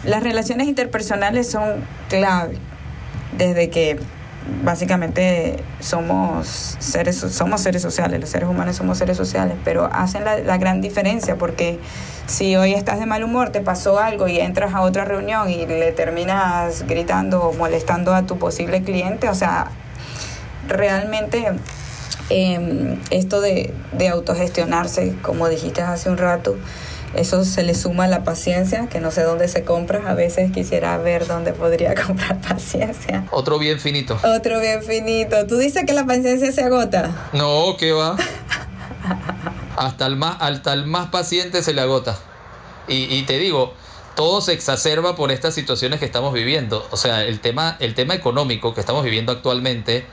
Las 0.05 0.23
relaciones 0.23 0.69
interpersonales 0.69 1.51
son 1.51 1.85
clave 2.09 2.59
desde 3.37 3.71
que 3.71 3.99
básicamente 4.63 5.57
somos 5.81 6.77
seres, 6.79 7.17
somos 7.17 7.61
seres 7.61 7.83
sociales, 7.83 8.21
los 8.21 8.31
seres 8.31 8.49
humanos 8.49 8.77
somos 8.77 8.99
seres 8.99 9.17
sociales, 9.17 9.57
pero 9.65 9.89
hacen 9.93 10.25
la, 10.25 10.57
gran 10.57 10.81
diferencia 10.81 11.37
porque 11.37 11.79
si 12.27 12.57
hoy 12.57 12.73
estás 12.75 12.99
de 12.99 13.07
mal 13.07 13.25
humor, 13.25 13.51
te 13.51 13.61
pasó 13.61 13.99
algo 13.99 14.29
y 14.29 14.39
entras 14.39 14.75
a 14.75 14.83
otra 14.83 15.05
reunión 15.05 15.51
y 15.51 15.67
le 15.67 15.93
terminas 15.93 16.87
gritando 16.87 17.43
o 17.43 17.53
molestando 17.53 18.15
a 18.15 18.23
tu 18.23 18.39
posible 18.39 18.83
cliente, 18.83 19.29
o 19.29 19.35
sea, 19.35 19.71
realmente 20.69 21.53
eh, 22.31 22.99
esto 23.11 23.41
de, 23.41 23.73
de 23.93 24.09
autogestionarse, 24.09 25.15
como 25.23 25.49
dijiste 25.49 25.83
hace 25.83 26.11
un 26.11 26.19
rato, 26.19 26.57
eso 27.17 27.45
se 27.45 27.63
le 27.63 27.75
suma 27.75 28.05
a 28.05 28.09
la 28.09 28.25
paciencia, 28.25 28.89
que 28.89 29.01
no 29.01 29.11
sé 29.11 29.23
dónde 29.23 29.49
se 29.49 29.65
compra. 29.65 30.11
A 30.11 30.15
veces 30.15 30.53
quisiera 30.53 30.97
ver 30.99 31.27
dónde 31.27 31.53
podría 31.53 31.95
comprar 32.07 32.41
paciencia. 32.41 33.27
Otro 33.31 33.59
bien 33.59 33.81
finito. 33.81 34.19
Otro 34.23 34.61
bien 34.61 34.83
finito. 34.83 35.47
¿Tú 35.47 35.57
dices 35.57 35.85
que 35.87 35.93
la 35.93 36.07
paciencia 36.07 36.53
se 36.53 36.63
agota? 36.63 37.29
No, 37.33 37.77
¿qué 37.79 37.93
va? 37.93 38.17
hasta 39.77 40.07
el 40.07 40.17
más, 40.17 40.37
hasta 40.41 40.73
el 40.73 40.87
más 40.87 41.09
paciente 41.09 41.63
se 41.63 41.73
le 41.73 41.81
agota. 41.81 42.19
Y, 42.89 43.15
y 43.15 43.23
te 43.25 43.39
digo, 43.39 43.75
todo 44.15 44.41
se 44.41 44.53
exacerba 44.53 45.17
por 45.17 45.31
estas 45.31 45.55
situaciones 45.55 46.01
que 46.01 46.07
estamos 46.07 46.33
viviendo. 46.33 46.87
O 46.91 46.97
sea, 46.97 47.25
el 47.25 47.41
tema, 47.41 47.77
el 47.81 47.95
tema 47.95 48.15
económico 48.15 48.75
que 48.75 48.81
estamos 48.81 49.05
viviendo 49.05 49.33
actualmente 49.33 50.07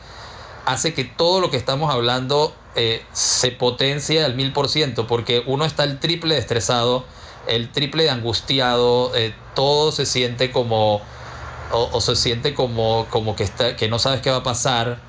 hace 0.65 0.93
que 0.93 1.03
todo 1.03 1.39
lo 1.39 1.49
que 1.49 1.57
estamos 1.57 1.91
hablando 1.91 2.53
eh, 2.75 3.05
se 3.13 3.51
potencie 3.51 4.23
al 4.23 4.33
mil 4.33 4.51
por 4.51 4.67
ciento, 4.67 5.05
porque 5.05 5.43
uno 5.45 5.63
está 5.63 5.83
el 5.83 5.99
triple 5.99 6.33
de 6.33 6.39
estresado, 6.39 7.05
el 7.47 7.71
triple 7.71 8.03
de 8.03 8.09
angustiado, 8.09 9.15
eh, 9.15 9.35
todo 9.53 9.91
se 9.91 10.07
siente 10.07 10.49
como, 10.49 10.99
o, 11.71 12.01
se 12.01 12.15
siente 12.15 12.55
como, 12.55 13.05
como 13.11 13.35
que, 13.35 13.43
está, 13.43 13.75
que 13.75 13.87
no 13.89 13.99
sabes 13.99 14.21
qué 14.21 14.31
va 14.31 14.37
a 14.37 14.43
pasar 14.43 14.99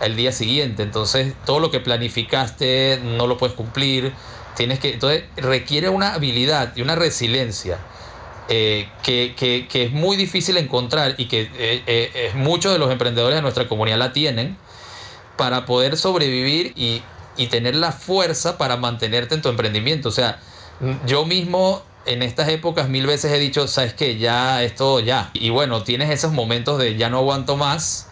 el 0.00 0.16
día 0.16 0.32
siguiente. 0.32 0.82
Entonces, 0.82 1.34
todo 1.44 1.60
lo 1.60 1.70
que 1.70 1.78
planificaste 1.78 3.00
no 3.02 3.26
lo 3.26 3.36
puedes 3.36 3.54
cumplir. 3.54 4.14
Tienes 4.56 4.78
que, 4.78 4.94
entonces, 4.94 5.24
requiere 5.36 5.90
una 5.90 6.14
habilidad 6.14 6.74
y 6.74 6.80
una 6.80 6.94
resiliencia 6.94 7.80
eh, 8.48 8.88
que, 9.02 9.34
que, 9.36 9.84
es 9.84 9.92
muy 9.92 10.16
difícil 10.16 10.56
encontrar 10.56 11.16
y 11.18 11.26
que 11.26 12.32
muchos 12.34 12.72
de 12.72 12.78
los 12.78 12.90
emprendedores 12.90 13.36
de 13.36 13.42
nuestra 13.42 13.68
comunidad 13.68 13.98
la 13.98 14.12
tienen 14.14 14.56
para 15.36 15.66
poder 15.66 15.96
sobrevivir 15.96 16.72
y, 16.76 17.02
y, 17.36 17.48
tener 17.48 17.74
la 17.74 17.92
fuerza 17.92 18.58
para 18.58 18.76
mantenerte 18.76 19.34
en 19.34 19.42
tu 19.42 19.48
emprendimiento. 19.48 20.08
O 20.08 20.12
sea, 20.12 20.40
yo 21.06 21.24
mismo 21.24 21.82
en 22.06 22.22
estas 22.22 22.48
épocas 22.48 22.88
mil 22.88 23.06
veces 23.06 23.32
he 23.32 23.38
dicho, 23.38 23.66
sabes 23.66 23.94
que 23.94 24.18
ya 24.18 24.62
esto 24.62 25.00
ya. 25.00 25.30
Y 25.34 25.50
bueno, 25.50 25.82
tienes 25.82 26.10
esos 26.10 26.32
momentos 26.32 26.78
de 26.78 26.96
ya 26.96 27.10
no 27.10 27.18
aguanto 27.18 27.56
más. 27.56 28.08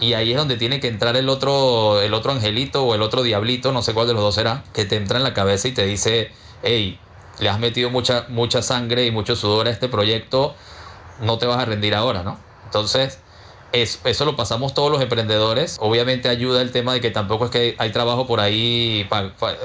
Y 0.00 0.14
ahí 0.14 0.32
es 0.32 0.36
donde 0.36 0.56
tiene 0.56 0.80
que 0.80 0.88
entrar 0.88 1.16
el 1.16 1.28
otro, 1.28 2.00
el 2.00 2.14
otro 2.14 2.32
angelito 2.32 2.84
o 2.84 2.94
el 2.94 3.02
otro 3.02 3.22
diablito, 3.22 3.72
no 3.72 3.82
sé 3.82 3.94
cuál 3.94 4.08
de 4.08 4.14
los 4.14 4.22
dos 4.22 4.34
será, 4.34 4.64
que 4.72 4.84
te 4.84 4.96
entra 4.96 5.18
en 5.18 5.24
la 5.24 5.34
cabeza 5.34 5.68
y 5.68 5.72
te 5.72 5.86
dice, 5.86 6.32
hey, 6.62 6.98
le 7.38 7.48
has 7.48 7.60
metido 7.60 7.90
mucha, 7.90 8.26
mucha 8.28 8.60
sangre 8.60 9.06
y 9.06 9.12
mucho 9.12 9.36
sudor 9.36 9.68
a 9.68 9.70
este 9.70 9.88
proyecto, 9.88 10.54
no 11.20 11.38
te 11.38 11.46
vas 11.46 11.58
a 11.58 11.64
rendir 11.64 11.94
ahora, 11.94 12.24
¿no? 12.24 12.38
Entonces, 12.64 13.20
eso 13.82 14.24
lo 14.24 14.36
pasamos 14.36 14.74
todos 14.74 14.90
los 14.90 15.02
emprendedores. 15.02 15.78
Obviamente 15.80 16.28
ayuda 16.28 16.62
el 16.62 16.70
tema 16.70 16.94
de 16.94 17.00
que 17.00 17.10
tampoco 17.10 17.46
es 17.46 17.50
que 17.50 17.74
hay 17.78 17.90
trabajo 17.90 18.26
por 18.26 18.40
ahí 18.40 19.08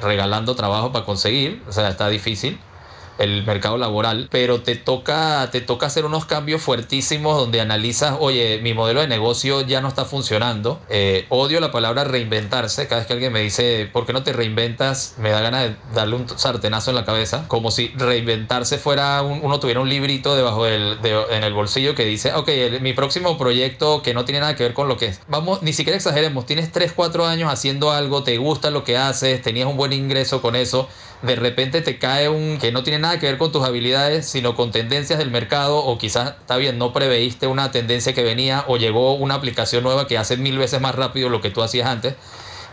regalando 0.01 0.55
trabajo 0.55 0.91
para 0.91 1.05
conseguir, 1.05 1.63
o 1.67 1.71
sea, 1.71 1.89
está 1.89 2.09
difícil 2.09 2.59
el 3.19 3.45
mercado 3.45 3.77
laboral, 3.77 4.27
pero 4.31 4.61
te 4.61 4.75
toca, 4.75 5.49
te 5.51 5.61
toca 5.61 5.85
hacer 5.85 6.05
unos 6.05 6.25
cambios 6.25 6.61
fuertísimos 6.61 7.37
donde 7.37 7.61
analizas, 7.61 8.15
oye, 8.19 8.59
mi 8.63 8.73
modelo 8.73 9.01
de 9.01 9.07
negocio 9.07 9.61
ya 9.61 9.81
no 9.81 9.89
está 9.89 10.05
funcionando. 10.05 10.79
Eh, 10.89 11.25
odio 11.29 11.59
la 11.59 11.71
palabra 11.71 12.05
reinventarse. 12.05 12.87
Cada 12.87 13.01
vez 13.01 13.07
que 13.07 13.13
alguien 13.13 13.33
me 13.33 13.41
dice, 13.41 13.89
¿por 13.91 14.05
qué 14.05 14.13
no 14.13 14.23
te 14.23 14.33
reinventas? 14.33 15.15
Me 15.17 15.29
da 15.29 15.41
ganas 15.41 15.63
de 15.63 15.75
darle 15.93 16.15
un 16.15 16.27
sartenazo 16.29 16.91
en 16.91 16.95
la 16.95 17.05
cabeza, 17.05 17.45
como 17.47 17.71
si 17.71 17.89
reinventarse 17.89 18.77
fuera 18.77 19.21
uno 19.21 19.59
tuviera 19.59 19.81
un 19.81 19.89
librito 19.89 20.35
debajo 20.35 20.63
del, 20.63 20.97
en 21.29 21.43
el 21.43 21.53
bolsillo 21.53 21.95
que 21.95 22.05
dice, 22.05 22.33
ok, 22.33 22.49
mi 22.81 22.93
próximo 22.93 23.37
proyecto 23.37 24.01
que 24.01 24.13
no 24.13 24.25
tiene 24.25 24.39
nada 24.39 24.55
que 24.55 24.63
ver 24.63 24.73
con 24.73 24.87
lo 24.87 24.97
que 24.97 25.07
es. 25.07 25.21
Vamos, 25.27 25.61
ni 25.61 25.73
siquiera 25.73 25.97
exageremos, 25.97 26.45
tienes 26.45 26.71
3, 26.71 26.93
4 26.93 27.25
años 27.25 27.51
haciendo 27.51 27.91
algo, 27.91 28.23
te 28.23 28.37
gusta 28.37 28.69
lo 28.69 28.83
que 28.83 28.97
haces, 28.97 29.41
tenías 29.41 29.67
un 29.67 29.77
buen 29.77 29.93
ingreso 29.93 30.41
con 30.41 30.55
eso 30.55 30.87
de 31.21 31.35
repente 31.35 31.81
te 31.81 31.99
cae 31.99 32.29
un 32.29 32.59
que 32.59 32.71
no 32.71 32.83
tiene 32.83 32.99
nada 32.99 33.19
que 33.19 33.25
ver 33.25 33.37
con 33.37 33.51
tus 33.51 33.65
habilidades, 33.65 34.25
sino 34.25 34.55
con 34.55 34.71
tendencias 34.71 35.19
del 35.19 35.31
mercado 35.31 35.77
o 35.77 35.97
quizás, 35.97 36.35
está 36.39 36.55
bien, 36.55 36.77
no 36.77 36.93
preveíste 36.93 37.47
una 37.47 37.71
tendencia 37.71 38.13
que 38.13 38.23
venía 38.23 38.63
o 38.67 38.77
llegó 38.77 39.13
una 39.15 39.35
aplicación 39.35 39.83
nueva 39.83 40.07
que 40.07 40.17
hace 40.17 40.37
mil 40.37 40.57
veces 40.57 40.79
más 40.79 40.95
rápido 40.95 41.29
lo 41.29 41.41
que 41.41 41.49
tú 41.49 41.61
hacías 41.61 41.87
antes. 41.87 42.15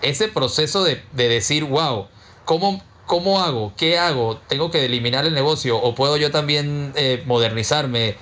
Ese 0.03 0.29
proceso 0.29 0.85
de, 0.85 1.03
decir, 1.13 1.65
wow, 1.65 2.07
¿cómo, 2.45 2.81
¿cómo 3.07 3.43
hago? 3.43 3.73
¿Qué 3.77 3.99
hago? 3.99 4.39
¿Tengo 4.47 4.71
que 4.71 4.85
eliminar 4.85 5.27
el 5.27 5.35
negocio? 5.35 5.79
¿O 5.79 5.95
puedo 5.95 6.17
yo 6.17 6.31
también 6.31 6.93
eh, 6.95 7.23
modernizarme? 7.27 8.15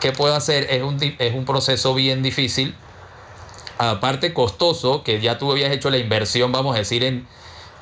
¿Qué 0.00 0.12
puedo 0.12 0.34
hacer? 0.34 0.66
Es 0.70 0.82
un, 0.82 0.98
es 1.18 1.34
un 1.34 1.44
proceso 1.44 1.94
bien 1.94 2.22
difícil. 2.22 2.74
Aparte 3.78 4.34
costoso, 4.34 5.04
que 5.04 5.20
ya 5.20 5.38
tú 5.38 5.52
habías 5.52 5.70
hecho 5.70 5.90
la 5.90 5.98
inversión, 5.98 6.50
vamos 6.52 6.74
a 6.74 6.78
decir, 6.78 7.04
en, 7.04 7.26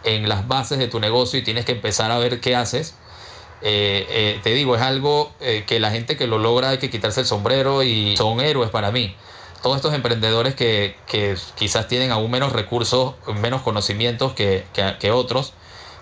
en 0.04 0.28
las 0.28 0.46
bases 0.48 0.78
de 0.78 0.88
tu 0.88 1.00
negocio 1.00 1.38
y 1.38 1.42
tienes 1.42 1.64
que 1.64 1.72
empezar 1.72 2.10
a 2.10 2.18
ver 2.18 2.40
qué 2.40 2.56
haces. 2.56 2.94
Eh, 3.60 4.06
eh, 4.08 4.40
te 4.42 4.50
digo, 4.50 4.76
es 4.76 4.82
algo 4.82 5.32
eh, 5.40 5.64
que 5.66 5.80
la 5.80 5.90
gente 5.90 6.16
que 6.16 6.26
lo 6.26 6.38
logra 6.38 6.70
hay 6.70 6.78
que 6.78 6.90
quitarse 6.90 7.20
el 7.20 7.26
sombrero 7.26 7.82
y 7.82 8.16
son 8.16 8.40
héroes 8.40 8.70
para 8.70 8.90
mí. 8.90 9.14
Todos 9.62 9.76
estos 9.76 9.92
emprendedores 9.94 10.54
que, 10.54 10.96
quizás 11.56 11.88
tienen 11.88 12.12
aún 12.12 12.30
menos 12.30 12.52
recursos, 12.52 13.14
menos 13.40 13.62
conocimientos 13.62 14.32
que, 14.32 14.64
que, 15.00 15.10
otros 15.10 15.52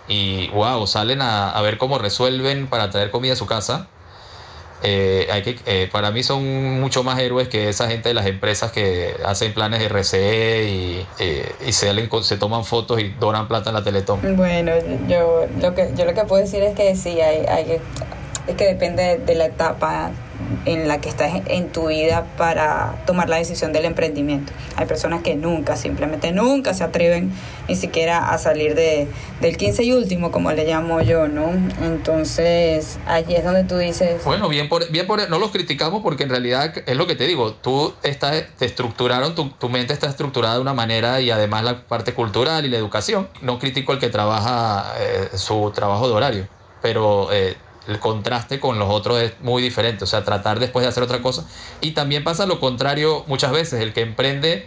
y 0.09 0.49
wow, 0.49 0.87
salen 0.87 1.23
a, 1.23 1.51
a, 1.51 1.63
ver 1.63 1.79
cómo 1.79 1.99
resuelven 1.99 2.67
para 2.67 2.91
traer 2.91 3.11
comida 3.11 3.33
a 3.33 3.37
su 3.37 3.47
casa 3.47 3.89
eh, 4.83 5.27
hay 5.31 5.43
que, 5.43 5.57
eh, 5.67 5.89
para 5.91 6.11
mí 6.11 6.23
son 6.23 6.81
mucho 6.81 7.03
más 7.03 7.19
héroes 7.19 7.49
que 7.49 7.69
esa 7.69 7.89
gente 7.89 8.11
de 8.11 8.15
las 8.15 8.27
empresas 8.27 8.73
que 8.73 9.15
hacen 9.25 9.55
planes 9.55 9.81
de 9.81 9.89
RCE 9.89 10.69
y, 10.69 11.07
eh, 11.19 11.53
y 11.67 11.73
se, 11.73 12.37
toman 12.39 12.65
fotos 12.65 13.01
y 13.01 13.15
donan 13.19 13.49
plata 13.49 13.71
en 13.71 13.75
la 13.75 13.85
Teletón. 13.85 14.21
Bueno, 14.37 14.73
yo 15.09 15.47
lo 15.61 15.75
que, 15.75 15.93
yo 15.97 16.05
lo 16.05 16.15
que 16.15 16.25
puedo 16.25 16.43
decir 16.43 16.63
es 16.63 16.75
que 16.75 16.95
sí, 16.95 17.21
hay, 17.21 17.47
hay, 17.47 17.81
es 18.47 18.55
que 18.55 18.65
depende 18.65 19.19
de 19.19 19.35
la 19.35 19.47
etapa 19.47 20.11
en 20.65 20.89
la 20.89 21.01
que 21.01 21.09
estás 21.09 21.33
en 21.47 21.69
tu 21.69 21.89
vida 21.89 22.27
para 22.37 22.97
tomar 23.07 23.29
la 23.29 23.37
decisión 23.37 23.73
del 23.73 23.85
emprendimiento. 23.85 24.53
Hay 24.77 24.87
personas 24.87 25.23
que 25.23 25.35
nunca, 25.35 25.77
simplemente 25.77 26.33
nunca 26.33 26.75
se 26.75 26.85
atreven 26.85 27.33
ni 27.69 27.77
siquiera 27.77 28.31
a 28.31 28.39
salir 28.39 28.75
de, 28.75 29.09
del 29.41 29.57
15 29.57 29.85
y 29.85 29.93
último, 29.93 30.31
como 30.31 30.53
le 30.53 30.65
llamo 30.65 31.01
yo, 31.01 31.29
¿no? 31.29 31.51
Entonces, 31.83 32.99
allí 33.07 33.35
es 33.35 33.45
donde 33.45 33.65
tú 33.65 33.77
dices... 33.79 34.25
Bueno, 34.25 34.49
bien 34.49 34.69
por, 34.69 34.91
bien 34.91 35.07
por 35.07 35.29
no 35.31 35.39
los 35.39 35.51
criticamos 35.51 36.03
porque 36.03 36.25
en 36.25 36.31
realidad 36.31 36.73
es 36.87 36.97
lo 36.97 37.07
que 37.07 37.15
te 37.15 37.27
digo, 37.27 37.55
tú 37.55 37.95
estás, 38.03 38.45
te 38.59 38.67
estructuraron, 38.67 39.35
tu, 39.35 39.51
tu 39.51 39.69
mente 39.69 39.93
está 39.93 40.09
estructurada 40.09 40.57
de 40.57 40.61
una 40.61 40.75
manera 40.75 41.21
y 41.21 41.31
además 41.31 41.65
la 41.65 41.87
parte 41.87 42.13
cultural 42.13 42.65
y 42.65 42.69
la 42.69 42.77
educación. 42.77 43.29
No 43.43 43.59
critico 43.59 43.93
el 43.93 43.99
que 43.99 44.09
trabaja 44.09 44.95
eh, 44.99 45.29
su 45.35 45.73
trabajo 45.75 46.09
de 46.09 46.15
horario, 46.15 46.49
pero... 46.83 47.33
Eh, 47.33 47.57
el 47.89 47.99
contraste 47.99 48.61
con 48.61 48.79
los 48.79 48.91
otros 48.91 49.21
es 49.21 49.33
muy 49.41 49.63
diferente, 49.63 50.05
o 50.05 50.07
sea, 50.07 50.25
tratar 50.25 50.59
después 50.59 50.83
de 50.83 50.89
hacer 50.89 51.03
otra 51.03 51.23
cosa. 51.23 51.45
Y 51.81 51.93
también 51.93 52.25
pasa 52.25 52.47
lo 52.47 52.61
contrario 52.61 53.25
muchas 53.27 53.53
veces, 53.53 53.81
el 53.81 53.93
que 53.93 54.03
emprende 54.03 54.67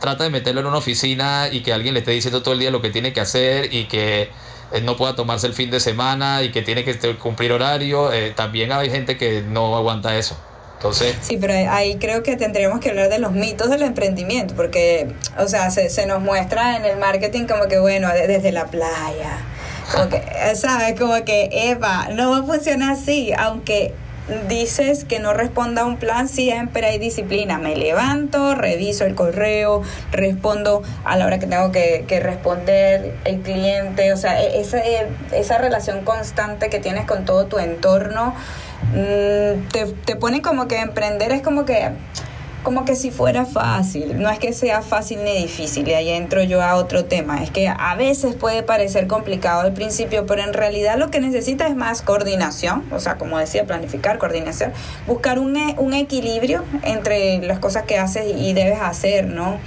trata 0.00 0.24
de 0.24 0.30
meterlo 0.30 0.60
en 0.60 0.66
una 0.66 0.78
oficina 0.78 1.48
y 1.50 1.62
que 1.62 1.72
alguien 1.72 1.94
le 1.94 2.00
esté 2.00 2.12
diciendo 2.12 2.42
todo 2.42 2.54
el 2.54 2.60
día 2.60 2.70
lo 2.70 2.82
que 2.82 2.90
tiene 2.90 3.12
que 3.12 3.20
hacer 3.20 3.72
y 3.72 3.84
que 3.84 4.30
eh, 4.72 4.80
no 4.82 4.96
pueda 4.96 5.14
tomarse 5.14 5.46
el 5.46 5.54
fin 5.54 5.70
de 5.70 5.80
semana 5.80 6.42
y 6.42 6.50
que 6.50 6.62
tiene 6.62 6.84
que 6.84 7.16
cumplir 7.16 7.52
horario. 7.52 8.12
Eh, 8.12 8.32
también 8.34 8.72
hay 8.72 8.90
gente 8.90 9.16
que 9.16 9.42
no 9.42 9.76
aguanta 9.76 10.16
eso. 10.16 10.36
Entonces... 10.76 11.16
Sí, 11.22 11.38
pero 11.40 11.54
ahí 11.70 11.96
creo 11.96 12.22
que 12.22 12.36
tendríamos 12.36 12.80
que 12.80 12.90
hablar 12.90 13.08
de 13.08 13.18
los 13.18 13.32
mitos 13.32 13.70
del 13.70 13.82
emprendimiento, 13.82 14.54
porque, 14.54 15.14
o 15.38 15.48
sea, 15.48 15.70
se, 15.70 15.88
se 15.88 16.06
nos 16.06 16.20
muestra 16.20 16.76
en 16.76 16.84
el 16.84 16.98
marketing 16.98 17.46
como 17.46 17.66
que, 17.66 17.78
bueno, 17.78 18.08
desde 18.08 18.52
la 18.52 18.66
playa, 18.66 19.38
que, 20.08 20.54
¿sabes? 20.56 20.98
Como 20.98 21.24
que, 21.24 21.48
Eva, 21.52 22.08
no 22.12 22.30
va 22.30 22.38
a 22.38 22.42
funcionar 22.42 22.92
así, 22.92 23.32
aunque 23.36 23.94
dices 24.48 25.04
que 25.04 25.20
no 25.20 25.32
responda 25.34 25.82
a 25.82 25.84
un 25.84 25.98
plan, 25.98 26.28
siempre 26.28 26.86
hay 26.86 26.98
disciplina. 26.98 27.58
Me 27.58 27.76
levanto, 27.76 28.54
reviso 28.54 29.04
el 29.04 29.14
correo, 29.14 29.82
respondo 30.10 30.82
a 31.04 31.16
la 31.16 31.26
hora 31.26 31.38
que 31.38 31.46
tengo 31.46 31.70
que, 31.70 32.20
responder 32.22 33.14
el 33.24 33.40
cliente. 33.40 34.12
O 34.12 34.16
sea, 34.16 34.42
e, 34.42 34.60
esa, 34.60 34.78
e, 34.78 35.08
esa 35.32 35.58
relación 35.58 36.04
constante 36.04 36.68
que 36.68 36.80
tienes 36.80 37.06
con 37.06 37.24
todo 37.24 37.46
tu 37.46 37.58
entorno 37.58 38.34
mm, 38.92 39.68
te, 39.72 39.86
te 40.04 40.16
pone 40.16 40.42
como 40.42 40.66
que 40.66 40.80
emprender 40.80 41.32
es 41.32 41.42
como 41.42 41.64
que 41.64 41.90
como 42.66 42.84
que 42.84 42.96
si 42.96 43.12
fuera 43.12 43.46
fácil. 43.46 44.20
No 44.20 44.28
es 44.28 44.40
que 44.40 44.52
sea 44.52 44.82
fácil 44.82 45.22
ni 45.22 45.38
difícil, 45.38 45.86
y 45.86 45.92
ahí 45.94 46.08
entro 46.08 46.42
yo 46.42 46.60
a 46.64 46.74
otro 46.74 47.04
tema. 47.04 47.40
Es 47.44 47.52
que 47.52 47.68
a 47.68 47.94
veces 47.94 48.34
puede 48.34 48.64
parecer 48.64 49.06
complicado 49.06 49.60
al 49.60 49.72
principio, 49.72 50.26
pero 50.26 50.42
en 50.42 50.52
realidad 50.52 50.98
lo 50.98 51.08
que 51.12 51.20
necesita 51.20 51.68
es 51.68 51.76
más 51.76 52.02
coordinación, 52.02 52.82
o 52.90 52.98
sea, 52.98 53.18
como 53.18 53.38
decía, 53.38 53.66
planificar, 53.66 54.18
coordinación, 54.18 54.72
buscar 55.06 55.38
un, 55.38 55.56
e, 55.56 55.76
un 55.78 55.94
equilibrio 55.94 56.64
entre 56.82 57.38
las 57.46 57.60
cosas 57.60 57.84
que 57.84 57.98
haces 57.98 58.34
y 58.36 58.52
debes 58.52 58.80
hacer, 58.80 59.28
¿no? 59.28 59.58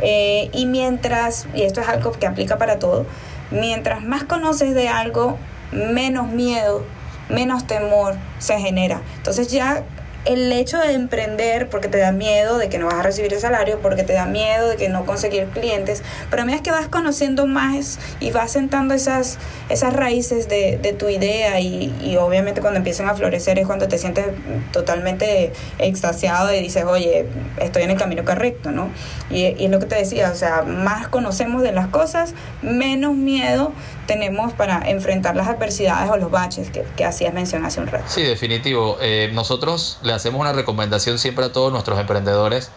Eh, 0.00 0.48
y 0.52 0.66
mientras, 0.66 1.48
y 1.56 1.62
esto 1.62 1.80
es 1.80 1.88
algo 1.88 2.12
que 2.12 2.28
aplica 2.28 2.56
para 2.56 2.78
todo, 2.78 3.04
mientras 3.50 4.00
más 4.04 4.22
conoces 4.22 4.76
de 4.76 4.86
algo, 4.86 5.38
menos 5.72 6.28
miedo, 6.28 6.84
menos 7.28 7.66
temor 7.66 8.14
se 8.38 8.60
genera. 8.60 9.02
Entonces 9.16 9.48
ya 9.50 9.82
el 10.24 10.50
hecho 10.52 10.78
de 10.78 10.92
emprender 10.92 11.68
porque 11.68 11.88
te 11.88 11.98
da 11.98 12.12
miedo 12.12 12.58
de 12.58 12.68
que 12.68 12.78
no 12.78 12.86
vas 12.86 12.96
a 12.96 13.02
recibir 13.02 13.32
el 13.32 13.40
salario, 13.40 13.80
porque 13.80 14.04
te 14.04 14.14
da 14.14 14.26
miedo 14.26 14.68
de 14.68 14.76
que 14.76 14.88
no 14.88 15.04
conseguir 15.04 15.46
clientes, 15.48 16.02
pero 16.30 16.42
a 16.42 16.44
medida 16.46 16.62
que 16.62 16.70
vas 16.70 16.88
conociendo 16.88 17.46
más 17.46 17.98
y 18.20 18.30
vas 18.30 18.52
sentando 18.52 18.94
esas, 18.94 19.38
esas 19.68 19.92
raíces 19.92 20.48
de, 20.48 20.94
tu 20.98 21.08
idea 21.08 21.60
y, 21.60 22.16
obviamente 22.20 22.60
cuando 22.60 22.78
empiezan 22.78 23.08
a 23.08 23.14
florecer 23.14 23.58
es 23.58 23.66
cuando 23.66 23.88
te 23.88 23.98
sientes 23.98 24.26
totalmente 24.72 25.52
extasiado 25.78 26.54
y 26.54 26.60
dices, 26.60 26.84
oye, 26.84 27.26
estoy 27.58 27.82
en 27.82 27.90
el 27.90 27.98
camino 27.98 28.24
correcto, 28.24 28.70
¿no? 28.70 28.90
Y, 29.30 29.64
es 29.64 29.70
lo 29.70 29.80
que 29.80 29.86
te 29.86 29.96
decía, 29.96 30.30
o 30.30 30.34
sea, 30.34 30.62
más 30.62 31.08
conocemos 31.08 31.62
de 31.62 31.72
las 31.72 31.88
cosas, 31.88 32.34
menos 32.62 33.14
miedo 33.14 33.72
tenemos 34.06 34.52
para 34.52 34.88
enfrentar 34.88 35.34
las 35.34 35.48
adversidades 35.48 36.10
o 36.10 36.16
los 36.16 36.30
baches 36.30 36.70
que, 36.70 37.04
hacías 37.04 37.34
mención 37.34 37.64
hace 37.64 37.80
un 37.80 37.86
rato. 37.86 38.04
Sí, 38.08 38.22
definitivo. 38.22 38.96
Eh, 39.00 39.30
nosotros 39.32 39.98
hacemos 40.14 40.40
una 40.40 40.52
recomendación 40.52 41.18
siempre 41.18 41.44
a 41.44 41.52
todos 41.52 41.72
nuestros 41.72 41.98
emprendedores 41.98 42.70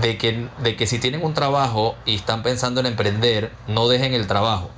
de 0.00 0.18
que, 0.18 0.48
de 0.58 0.76
que 0.76 0.86
si 0.86 0.98
tienen 0.98 1.24
un 1.24 1.34
trabajo 1.34 1.96
y 2.04 2.16
están 2.16 2.42
pensando 2.42 2.80
en 2.80 2.86
emprender, 2.86 3.52
no 3.66 3.88
dejen 3.88 4.14
el 4.14 4.26
trabajo. 4.26 4.70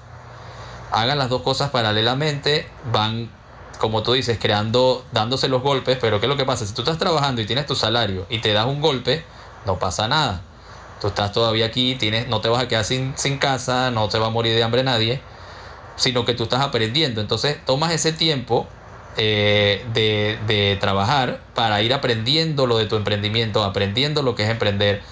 Hagan 0.93 1.19
las 1.19 1.29
dos 1.29 1.43
cosas 1.43 1.71
paralelamente, 1.71 2.69
van, 2.93 3.31
como 3.79 4.03
tú 4.03 4.13
dices, 4.13 4.39
creando, 4.41 5.05
dándose 5.13 5.49
los 5.49 5.63
golpes, 5.63 5.99
pero 6.01 6.21
¿qué 6.21 6.27
es 6.27 6.31
lo 6.31 6.37
que 6.37 6.45
pasa? 6.45 6.67
Si 6.67 6.75
tú 6.75 6.83
estás 6.83 6.99
trabajando 6.99 7.41
y 7.41 7.47
tienes 7.47 7.67
tu 7.67 7.75
salario 7.75 8.27
y 8.29 8.41
te 8.41 8.53
das 8.53 8.67
un 8.67 8.81
golpe, 8.81 9.25
no 9.67 9.79
pasa 9.79 10.09
nada. 10.09 10.43
Tú 11.01 11.09
estás 11.09 11.33
todavía 11.33 11.67
aquí, 11.67 11.95
tienes, 11.95 12.29
no 12.29 12.41
te 12.41 12.49
vas 12.49 12.63
a 12.63 12.69
quedar 12.69 12.85
sin, 12.85 13.15
sin 13.17 13.39
casa, 13.39 13.91
no 13.91 14.09
te 14.09 14.19
va 14.19 14.27
a 14.27 14.31
morir 14.31 14.55
de 14.55 14.63
hambre 14.63 14.83
nadie, 14.83 15.21
sino 15.97 16.25
que 16.25 16.35
tú 16.35 16.45
estás 16.45 16.61
aprendiendo. 16.61 17.21
Entonces 17.21 17.65
tomas 17.65 17.93
ese 17.93 18.13
tiempo 18.13 18.67
eh, 19.17 19.85
de, 19.93 20.39
de, 20.47 20.77
trabajar 20.81 21.41
para 21.55 21.83
ir 21.83 21.93
aprendiendo 21.93 22.67
lo 22.67 22.79
de 22.79 22.87
tu 22.87 22.97
emprendimiento, 22.97 23.65
aprendiendo 23.65 24.23
lo 24.23 24.35
que 24.35 24.45
es 24.45 24.51
emprender. 24.51 25.03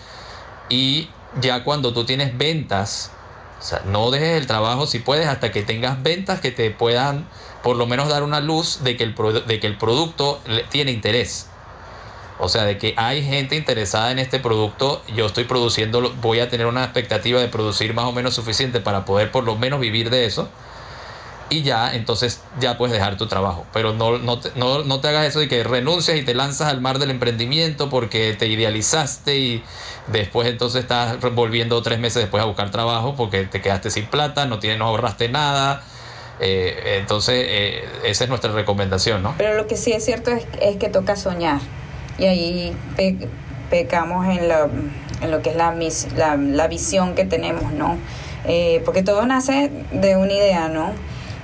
Y 0.68 1.08
ya 1.40 1.64
cuando 1.64 1.92
tú 1.92 2.04
tienes 2.04 2.36
ventas, 2.38 3.10
o 3.58 3.62
sea, 3.62 3.82
no 3.86 4.10
dejes 4.10 4.40
el 4.40 4.46
trabajo 4.46 4.86
si 4.86 5.00
puedes 5.00 5.26
hasta 5.26 5.50
que 5.50 5.62
tengas 5.62 6.02
ventas 6.02 6.40
que 6.40 6.50
te 6.50 6.70
puedan 6.70 7.26
por 7.62 7.76
lo 7.76 7.86
menos 7.86 8.08
dar 8.08 8.22
una 8.22 8.40
luz 8.40 8.84
de 8.84 8.96
que 8.96 9.04
el, 9.04 9.14
de 9.46 9.60
que 9.60 9.66
el 9.66 9.76
producto 9.76 10.40
tiene 10.70 10.92
interés. 10.92 11.48
O 12.38 12.48
sea, 12.48 12.64
de 12.64 12.78
que 12.78 12.94
hay 12.96 13.24
gente 13.24 13.56
interesada 13.56 14.12
en 14.12 14.20
este 14.20 14.38
producto, 14.38 15.02
yo 15.16 15.26
estoy 15.26 15.42
produciendo, 15.42 16.12
voy 16.20 16.38
a 16.38 16.48
tener 16.48 16.66
una 16.66 16.84
expectativa 16.84 17.40
de 17.40 17.48
producir 17.48 17.94
más 17.94 18.04
o 18.04 18.12
menos 18.12 18.34
suficiente 18.34 18.78
para 18.78 19.04
poder 19.04 19.32
por 19.32 19.42
lo 19.42 19.56
menos 19.56 19.80
vivir 19.80 20.08
de 20.08 20.24
eso 20.24 20.48
y 21.50 21.62
ya, 21.62 21.94
entonces 21.94 22.42
ya 22.60 22.76
puedes 22.76 22.92
dejar 22.92 23.16
tu 23.16 23.26
trabajo. 23.26 23.66
Pero 23.72 23.92
no, 23.94 24.18
no, 24.18 24.38
te, 24.38 24.50
no, 24.56 24.84
no 24.84 25.00
te 25.00 25.08
hagas 25.08 25.26
eso 25.26 25.40
de 25.40 25.48
que 25.48 25.64
renuncias 25.64 26.16
y 26.18 26.22
te 26.22 26.34
lanzas 26.34 26.68
al 26.68 26.80
mar 26.80 26.98
del 26.98 27.10
emprendimiento 27.10 27.88
porque 27.88 28.34
te 28.38 28.46
idealizaste 28.46 29.36
y 29.36 29.64
después 30.08 30.48
entonces 30.48 30.82
estás 30.82 31.18
volviendo 31.34 31.82
tres 31.82 31.98
meses 31.98 32.22
después 32.22 32.42
a 32.42 32.46
buscar 32.46 32.70
trabajo 32.70 33.14
porque 33.16 33.44
te 33.44 33.60
quedaste 33.60 33.90
sin 33.90 34.06
plata, 34.06 34.46
no, 34.46 34.58
tienes, 34.58 34.78
no 34.78 34.86
ahorraste 34.86 35.28
nada. 35.28 35.82
Eh, 36.40 36.98
entonces, 37.00 37.46
eh, 37.48 37.84
esa 38.04 38.24
es 38.24 38.30
nuestra 38.30 38.52
recomendación, 38.52 39.22
¿no? 39.22 39.34
Pero 39.38 39.54
lo 39.54 39.66
que 39.66 39.76
sí 39.76 39.92
es 39.92 40.04
cierto 40.04 40.30
es, 40.30 40.46
es 40.60 40.76
que 40.76 40.88
toca 40.88 41.16
soñar. 41.16 41.60
Y 42.18 42.24
ahí 42.26 42.76
pe 42.96 43.16
pecamos 43.70 44.26
en, 44.26 44.48
la, 44.48 44.66
en 45.20 45.30
lo 45.30 45.42
que 45.42 45.50
es 45.50 45.56
la, 45.56 45.74
la, 46.16 46.36
la 46.36 46.68
visión 46.68 47.14
que 47.14 47.24
tenemos, 47.24 47.72
¿no? 47.72 47.98
Eh, 48.46 48.80
porque 48.84 49.02
todo 49.02 49.26
nace 49.26 49.70
de 49.92 50.16
una 50.16 50.32
idea, 50.32 50.68
¿no? 50.68 50.92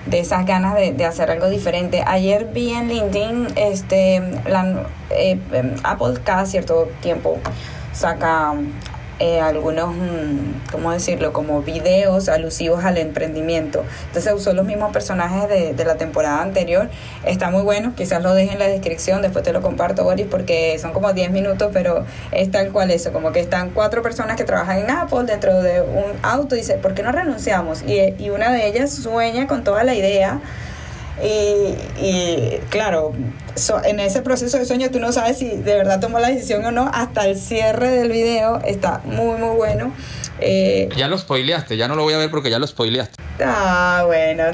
De 0.07 0.21
esas 0.21 0.45
ganas 0.47 0.75
de, 0.75 0.93
de, 0.93 1.05
hacer 1.05 1.31
algo 1.31 1.49
diferente. 1.49 2.03
Ayer 2.07 2.47
vi 2.53 2.71
en 2.71 2.89
LinkedIn, 2.89 3.49
este, 3.57 4.23
la, 4.47 4.87
eh, 5.11 5.39
Apple 5.83 6.15
cada 6.23 6.47
cierto 6.47 6.89
tiempo 7.01 7.39
saca 7.93 8.55
eh, 9.19 9.41
algunos, 9.41 9.95
mm, 9.95 10.71
¿cómo 10.73 10.93
decirlo?, 10.93 11.33
como 11.33 11.63
videos 11.63 12.29
alusivos 12.29 12.85
al 12.85 12.99
emprendimiento. 12.99 13.85
Entonces 14.09 14.33
usó 14.33 14.53
los 14.53 14.65
mismos 14.65 14.93
personajes 14.93 15.49
de, 15.49 15.75
de, 15.75 15.85
la 15.85 15.97
temporada 15.97 16.43
anterior. 16.43 16.89
Está 17.25 17.51
muy 17.51 17.63
bueno, 17.63 17.93
quizás 17.97 18.23
lo 18.23 18.35
deje 18.35 18.53
en 18.53 18.59
la 18.59 18.67
descripción, 18.67 19.23
después 19.23 19.45
te 19.45 19.53
lo 19.53 19.63
comparto, 19.63 20.05
Boris, 20.05 20.27
porque 20.31 20.79
son 20.79 20.93
como 20.93 21.13
10 21.13 21.31
minutos, 21.31 21.71
pero 21.73 22.05
es 22.33 22.51
tal 22.51 22.73
cual 22.73 22.91
eso, 22.91 23.13
como 23.13 23.33
que 23.33 23.41
están 23.41 23.71
cuatro 23.71 24.03
personas 24.03 24.37
que 24.37 24.45
trabajan 24.45 24.79
en 24.79 24.91
Apple 24.91 25.25
dentro 25.25 25.63
de 25.63 25.81
un 25.81 26.19
auto 26.23 26.55
y 26.55 26.59
dice, 26.59 26.75
¿por 26.75 26.95
qué 26.95 27.03
no 27.03 27.13
renunciamos? 27.13 27.83
Y, 27.87 28.15
y 28.19 28.31
una 28.31 28.51
de 28.51 28.67
ellas 28.67 28.93
sueña 28.93 29.47
con 29.47 29.65
toda 29.65 29.85
la 29.85 29.95
idea 29.95 30.41
y, 31.23 31.75
y 32.05 32.61
claro, 32.71 33.13
so, 33.55 33.83
en 33.85 34.01
ese 34.01 34.23
proceso 34.23 34.59
de 34.59 34.65
sueño 34.65 34.91
tú 34.91 34.99
no 34.99 35.13
sabes 35.13 35.39
si 35.39 35.49
de 35.49 35.75
verdad 35.75 36.01
tomó 36.01 36.19
la 36.19 36.29
decisión 36.29 36.65
o 36.65 36.71
no. 36.73 36.91
Hasta 36.93 37.27
el 37.27 37.39
cierre 37.39 37.89
del 37.89 38.11
video 38.11 38.61
está 38.65 39.01
muy, 39.05 39.39
muy 39.39 39.57
bueno. 39.57 39.93
Eh, 40.41 40.89
ya 40.97 41.09
lo 41.09 41.17
spoileaste, 41.17 41.77
ya 41.77 41.89
no 41.89 41.95
lo 41.95 42.03
voy 42.03 42.15
a 42.15 42.19
ver 42.19 42.31
porque 42.31 42.51
ya 42.51 42.59
lo 42.59 42.67
spoileaste. 42.67 43.23
Ah, 43.45 44.03
bueno. 44.07 44.45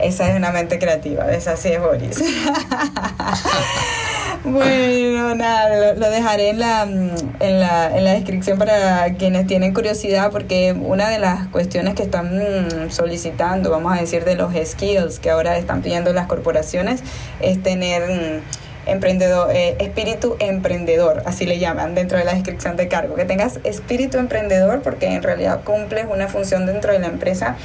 Esa 0.00 0.28
es 0.28 0.36
una 0.36 0.52
mente 0.52 0.78
creativa, 0.78 1.32
esa 1.32 1.56
sí 1.56 1.68
es 1.68 1.80
Boris. 1.80 2.18
bueno, 4.46 5.34
nada, 5.34 5.94
lo, 5.94 6.10
dejaré 6.10 6.50
en 6.50 6.60
la, 6.60 6.82
en, 6.82 7.60
la, 7.60 7.96
en 7.96 8.04
la 8.04 8.12
descripción 8.12 8.58
para 8.58 9.14
quienes 9.14 9.46
tienen 9.46 9.74
curiosidad, 9.74 10.30
porque 10.30 10.72
una 10.72 11.08
de 11.08 11.18
las 11.18 11.48
cuestiones 11.48 11.94
que 11.94 12.04
están 12.04 12.90
solicitando, 12.90 13.70
vamos 13.70 13.96
a 13.96 14.00
decir, 14.00 14.24
de 14.24 14.36
los 14.36 14.52
skills 14.54 15.18
que 15.18 15.30
ahora 15.30 15.58
están 15.58 15.82
pidiendo 15.82 16.12
las 16.12 16.26
corporaciones, 16.26 17.02
es 17.40 17.62
tener 17.62 18.42
emprendedor, 18.86 19.50
eh, 19.54 19.76
espíritu 19.80 20.36
emprendedor, 20.38 21.22
así 21.26 21.44
le 21.44 21.58
llaman 21.58 21.94
dentro 21.94 22.18
de 22.18 22.24
la 22.24 22.34
descripción 22.34 22.76
de 22.76 22.88
cargo, 22.88 23.16
que 23.16 23.24
tengas 23.24 23.58
espíritu 23.64 24.18
emprendedor 24.18 24.80
porque 24.82 25.06
en 25.06 25.22
realidad 25.22 25.62
cumples 25.64 26.06
una 26.08 26.28
función 26.28 26.66
dentro 26.66 26.92
de 26.92 27.00
la 27.00 27.08
empresa 27.08 27.56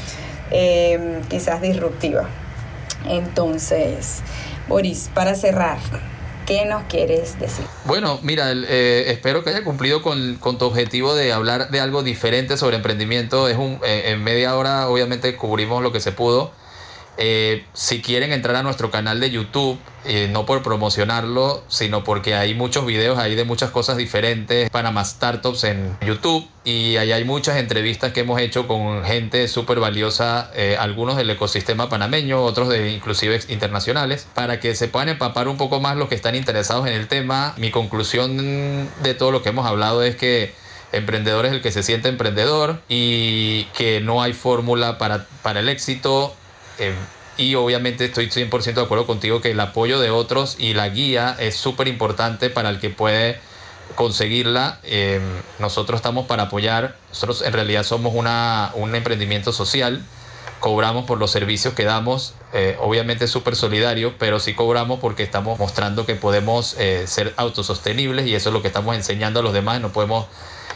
eh, 0.49 1.19
quizás 1.29 1.61
disruptiva. 1.61 2.27
Entonces, 3.07 4.21
Boris, 4.67 5.09
para 5.13 5.35
cerrar, 5.35 5.77
¿qué 6.51 6.65
nos 6.65 6.83
quieres 6.83 7.39
decir? 7.39 7.63
Bueno, 7.85 8.19
mira, 8.23 8.51
eh, 8.51 9.05
espero 9.07 9.41
que 9.41 9.51
haya 9.51 9.63
cumplido 9.63 10.01
con, 10.01 10.35
con, 10.35 10.57
tu 10.57 10.65
objetivo 10.65 11.15
de 11.15 11.31
hablar 11.31 11.69
de 11.69 11.79
algo 11.79 12.03
diferente 12.03 12.57
sobre 12.57 12.75
emprendimiento. 12.75 13.47
Es 13.47 13.57
un, 13.57 13.79
eh, 13.85 14.03
en 14.07 14.21
media 14.21 14.57
hora, 14.57 14.89
obviamente, 14.89 15.37
cubrimos 15.37 15.81
lo 15.81 15.93
que 15.93 16.01
se 16.01 16.11
pudo. 16.11 16.51
Eh, 17.23 17.63
si 17.73 18.01
quieren 18.01 18.33
entrar 18.33 18.55
a 18.55 18.63
nuestro 18.63 18.89
canal 18.89 19.19
de 19.19 19.29
YouTube, 19.29 19.77
eh, 20.05 20.27
no 20.31 20.47
por 20.47 20.63
promocionarlo, 20.63 21.63
sino 21.67 22.03
porque 22.03 22.33
hay 22.33 22.55
muchos 22.55 22.83
videos 22.83 23.19
ahí 23.19 23.35
de 23.35 23.43
muchas 23.43 23.69
cosas 23.69 23.97
diferentes 23.97 24.71
para 24.71 24.89
más 24.89 25.11
startups 25.11 25.65
en 25.65 25.95
YouTube 26.03 26.47
y 26.63 26.97
ahí 26.97 27.11
hay 27.11 27.23
muchas 27.23 27.57
entrevistas 27.57 28.11
que 28.11 28.21
hemos 28.21 28.41
hecho 28.41 28.67
con 28.67 29.03
gente 29.03 29.47
súper 29.47 29.79
valiosa, 29.79 30.49
eh, 30.55 30.77
algunos 30.79 31.15
del 31.15 31.29
ecosistema 31.29 31.89
panameño, 31.89 32.41
otros 32.41 32.69
de 32.69 32.89
inclusive 32.89 33.39
internacionales, 33.49 34.25
para 34.33 34.59
que 34.59 34.73
se 34.73 34.87
puedan 34.87 35.09
empapar 35.09 35.47
un 35.47 35.57
poco 35.57 35.79
más 35.79 35.97
los 35.97 36.09
que 36.09 36.15
están 36.15 36.33
interesados 36.33 36.87
en 36.87 36.93
el 36.93 37.07
tema. 37.07 37.53
Mi 37.57 37.69
conclusión 37.69 38.89
de 39.03 39.13
todo 39.13 39.31
lo 39.31 39.43
que 39.43 39.49
hemos 39.49 39.67
hablado 39.67 40.01
es 40.01 40.15
que 40.15 40.55
emprendedor 40.91 41.45
es 41.45 41.51
el 41.51 41.61
que 41.61 41.71
se 41.71 41.83
siente 41.83 42.09
emprendedor 42.09 42.81
y 42.89 43.65
que 43.77 44.01
no 44.01 44.23
hay 44.23 44.33
fórmula 44.33 44.97
para, 44.97 45.27
para 45.43 45.59
el 45.59 45.69
éxito 45.69 46.35
eh, 46.81 46.93
y 47.37 47.55
obviamente 47.55 48.05
estoy 48.05 48.27
100% 48.27 48.73
de 48.73 48.81
acuerdo 48.81 49.07
contigo 49.07 49.41
que 49.41 49.51
el 49.51 49.59
apoyo 49.59 49.99
de 49.99 50.11
otros 50.11 50.57
y 50.59 50.73
la 50.73 50.89
guía 50.89 51.35
es 51.39 51.55
súper 51.55 51.87
importante 51.87 52.49
para 52.49 52.69
el 52.69 52.79
que 52.79 52.89
puede 52.89 53.39
conseguirla. 53.95 54.79
Eh, 54.83 55.19
nosotros 55.59 55.97
estamos 55.97 56.27
para 56.27 56.43
apoyar, 56.43 56.95
nosotros 57.09 57.41
en 57.41 57.53
realidad 57.53 57.83
somos 57.83 58.13
una, 58.15 58.71
un 58.75 58.95
emprendimiento 58.95 59.53
social, 59.53 60.03
cobramos 60.59 61.05
por 61.05 61.17
los 61.17 61.31
servicios 61.31 61.73
que 61.73 61.83
damos, 61.83 62.35
eh, 62.53 62.77
obviamente 62.79 63.25
es 63.25 63.31
súper 63.31 63.55
solidario, 63.55 64.15
pero 64.19 64.39
sí 64.39 64.53
cobramos 64.53 64.99
porque 64.99 65.23
estamos 65.23 65.57
mostrando 65.57 66.05
que 66.05 66.15
podemos 66.15 66.75
eh, 66.77 67.07
ser 67.07 67.33
autosostenibles 67.37 68.27
y 68.27 68.35
eso 68.35 68.49
es 68.49 68.53
lo 68.53 68.61
que 68.61 68.67
estamos 68.67 68.95
enseñando 68.95 69.39
a 69.39 69.43
los 69.43 69.53
demás, 69.53 69.81
no 69.81 69.91
podemos 69.91 70.27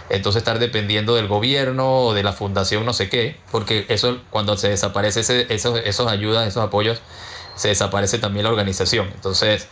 entonces 0.10 0.41
estar 0.41 0.60
dependiendo 0.60 1.15
del 1.15 1.28
gobierno 1.28 2.06
o 2.06 2.13
de 2.13 2.24
la 2.24 2.34
fundación 2.34 2.86
no 2.86 2.94
sé 2.94 3.10
qué, 3.10 3.38
porque 3.52 3.86
eso 3.89 4.20
cuando 4.30 4.58
se 4.58 4.70
desaparece 4.70 5.22
ese, 5.22 5.54
esos, 5.54 5.80
esos 5.84 6.12
ayudas, 6.12 6.48
esos 6.48 6.63
apoyos, 6.63 7.02
se 7.56 7.70
desaparece 7.70 8.20
también 8.20 8.44
la 8.44 8.50
organización. 8.50 9.10
Entonces, 9.13 9.68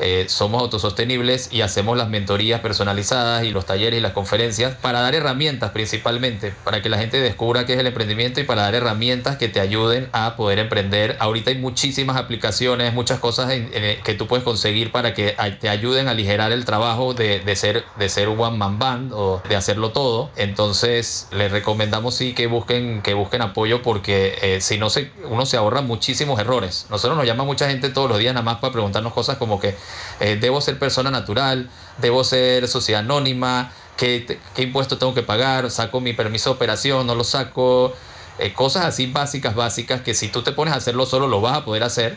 eh, 0.00 0.26
somos 0.28 0.62
autosostenibles 0.62 1.48
y 1.52 1.62
hacemos 1.62 1.96
las 1.96 2.08
mentorías 2.08 2.60
personalizadas 2.60 3.44
y 3.44 3.50
los 3.50 3.66
talleres 3.66 3.98
y 3.98 4.02
las 4.02 4.12
conferencias 4.12 4.76
para 4.76 5.00
dar 5.00 5.14
herramientas 5.14 5.70
principalmente, 5.70 6.54
para 6.64 6.82
que 6.82 6.88
la 6.88 6.98
gente 6.98 7.20
descubra 7.20 7.66
qué 7.66 7.74
es 7.74 7.80
el 7.80 7.86
emprendimiento 7.86 8.40
y 8.40 8.44
para 8.44 8.62
dar 8.62 8.74
herramientas 8.74 9.36
que 9.36 9.48
te 9.48 9.60
ayuden 9.60 10.08
a 10.12 10.36
poder 10.36 10.58
emprender. 10.58 11.16
Ahorita 11.20 11.50
hay 11.50 11.58
muchísimas 11.58 12.16
aplicaciones, 12.16 12.92
muchas 12.94 13.18
cosas 13.18 13.50
en, 13.50 13.70
en, 13.72 14.02
que 14.02 14.14
tú 14.14 14.26
puedes 14.26 14.44
conseguir 14.44 14.92
para 14.92 15.14
que 15.14 15.36
te 15.60 15.68
ayuden 15.68 16.08
a 16.08 16.12
aligerar 16.12 16.52
el 16.52 16.64
trabajo 16.64 17.14
de, 17.14 17.40
de, 17.40 17.56
ser, 17.56 17.84
de 17.98 18.08
ser 18.08 18.28
one 18.28 18.56
man 18.56 18.78
band 18.78 19.12
o 19.12 19.42
de 19.48 19.56
hacerlo 19.56 19.90
todo. 19.90 20.30
Entonces 20.36 21.28
les 21.32 21.50
recomendamos 21.50 22.14
sí 22.14 22.34
que 22.34 22.46
busquen, 22.46 23.02
que 23.02 23.14
busquen 23.14 23.42
apoyo 23.42 23.82
porque 23.82 24.38
eh, 24.42 24.60
si 24.60 24.78
no 24.78 24.90
se, 24.90 25.10
uno 25.24 25.46
se 25.46 25.56
ahorra 25.56 25.80
muchísimos 25.80 26.38
errores. 26.40 26.86
Nosotros 26.90 27.16
nos 27.16 27.26
llama 27.26 27.44
mucha 27.44 27.68
gente 27.68 27.88
todos 27.90 28.08
los 28.08 28.18
días 28.18 28.34
nada 28.34 28.44
más 28.44 28.58
para 28.58 28.72
preguntarnos 28.72 29.12
cosas 29.12 29.36
como 29.36 29.60
que 29.60 29.74
eh, 30.20 30.38
debo 30.40 30.60
ser 30.60 30.78
persona 30.78 31.10
natural, 31.10 31.70
debo 31.98 32.24
ser 32.24 32.68
sociedad 32.68 33.00
anónima, 33.00 33.72
¿qué, 33.96 34.38
qué 34.54 34.62
impuesto 34.62 34.98
tengo 34.98 35.14
que 35.14 35.22
pagar, 35.22 35.70
saco 35.70 36.00
mi 36.00 36.12
permiso 36.12 36.50
de 36.50 36.56
operación, 36.56 37.06
no 37.06 37.14
lo 37.14 37.24
saco, 37.24 37.94
eh, 38.38 38.52
cosas 38.52 38.84
así 38.84 39.06
básicas, 39.06 39.54
básicas, 39.54 40.00
que 40.02 40.14
si 40.14 40.28
tú 40.28 40.42
te 40.42 40.52
pones 40.52 40.74
a 40.74 40.76
hacerlo 40.76 41.06
solo 41.06 41.28
lo 41.28 41.40
vas 41.40 41.56
a 41.56 41.64
poder 41.64 41.82
hacer, 41.82 42.16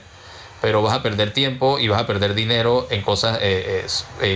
pero 0.62 0.82
vas 0.84 0.94
a 0.94 1.02
perder 1.02 1.34
tiempo 1.34 1.80
y 1.80 1.88
vas 1.88 2.02
a 2.02 2.08
perder 2.08 2.36
dinero 2.36 2.88
en 2.92 3.02
cosas 3.02 3.40
eh, 3.42 3.88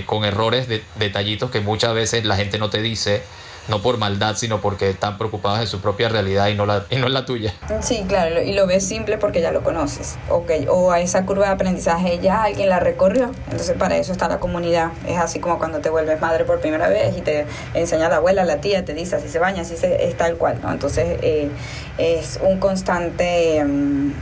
con 0.06 0.26
errores, 0.26 0.68
de, 0.68 0.84
detallitos 0.96 1.52
que 1.52 1.60
muchas 1.60 1.94
veces 1.94 2.26
la 2.26 2.36
gente 2.36 2.58
no 2.58 2.70
te 2.70 2.82
dice 2.82 3.24
no 3.68 3.82
por 3.82 3.98
maldad, 3.98 4.36
sino 4.36 4.62
porque 4.62 4.90
están 4.90 5.18
preocupados 5.18 5.60
de 5.60 5.68
su 5.68 5.80
propia 5.82 6.10
realidad 6.10 6.48
y 6.48 6.56
no 6.56 6.66
la, 6.66 6.86
y 6.90 6.98
no 6.98 7.10
la 7.10 7.26
tuya. 7.26 7.54
Sí, 7.82 8.04
claro, 8.08 8.42
y 8.42 8.54
lo 8.54 8.68
ves 8.68 8.88
simple 8.88 9.18
porque 9.18 9.42
ya 9.42 9.52
lo 9.52 9.64
conoces. 9.64 10.18
Okay. 10.30 10.68
O 10.70 10.92
a 10.92 11.00
esa 11.00 11.26
curva 11.26 11.48
de 11.48 11.54
aprendizaje 11.54 12.20
ya 12.20 12.44
alguien 12.44 12.70
la 12.70 12.80
recorrió. 12.80 13.32
Entonces 13.46 13.76
para 13.78 13.98
eso 13.98 14.12
está 14.12 14.28
la 14.28 14.40
comunidad. 14.40 14.92
Es 15.08 15.18
así 15.18 15.40
como 15.40 15.58
cuando 15.58 15.80
te 15.80 15.90
vuelves 15.90 16.20
madre 16.22 16.46
por 16.46 16.60
primera 16.60 16.88
vez 16.88 17.18
y 17.18 17.22
te 17.22 17.46
enseña 17.74 18.10
la 18.10 18.18
abuela, 18.18 18.44
la 18.44 18.58
tía, 18.62 18.86
te 18.86 18.94
dice 18.94 19.16
así 19.16 19.30
se 19.30 19.40
baña, 19.40 19.62
así 19.62 19.78
se, 19.78 20.06
es 20.08 20.16
tal 20.18 20.36
cual. 20.38 20.60
Entonces 20.70 21.20
eh, 21.22 21.50
es 21.98 22.40
un 22.42 22.60
constante... 22.60 23.64
Mm, 23.64 24.14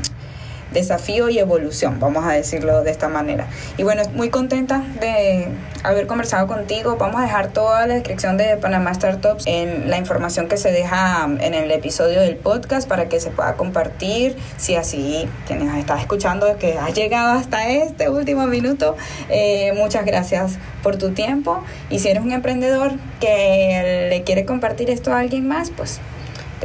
desafío 0.73 1.29
y 1.29 1.39
evolución, 1.39 1.99
vamos 1.99 2.25
a 2.25 2.31
decirlo 2.31 2.83
de 2.83 2.91
esta 2.91 3.07
manera. 3.07 3.47
Y 3.77 3.83
bueno, 3.83 4.03
muy 4.13 4.29
contenta 4.29 4.83
de 4.99 5.47
haber 5.83 6.07
conversado 6.07 6.47
contigo. 6.47 6.97
Vamos 6.97 7.21
a 7.21 7.23
dejar 7.23 7.49
toda 7.49 7.85
la 7.87 7.93
descripción 7.93 8.37
de 8.37 8.57
Panamá 8.57 8.93
Startups 8.93 9.45
en 9.47 9.89
la 9.89 9.97
información 9.97 10.47
que 10.47 10.57
se 10.57 10.71
deja 10.71 11.25
en 11.25 11.53
el 11.53 11.69
episodio 11.71 12.21
del 12.21 12.37
podcast 12.37 12.87
para 12.87 13.09
que 13.09 13.19
se 13.19 13.29
pueda 13.31 13.55
compartir. 13.55 14.35
Si 14.57 14.75
así 14.75 15.27
quienes 15.47 15.73
estás 15.75 16.01
escuchando 16.01 16.57
que 16.57 16.77
has 16.77 16.93
llegado 16.93 17.33
hasta 17.33 17.69
este 17.69 18.09
último 18.09 18.47
minuto, 18.47 18.95
eh, 19.29 19.73
muchas 19.75 20.05
gracias 20.05 20.57
por 20.81 20.97
tu 20.97 21.11
tiempo. 21.11 21.63
Y 21.89 21.99
si 21.99 22.09
eres 22.09 22.23
un 22.23 22.31
emprendedor 22.31 22.93
que 23.19 24.07
le 24.09 24.23
quiere 24.23 24.45
compartir 24.45 24.89
esto 24.89 25.13
a 25.13 25.19
alguien 25.19 25.47
más, 25.47 25.69
pues 25.69 25.99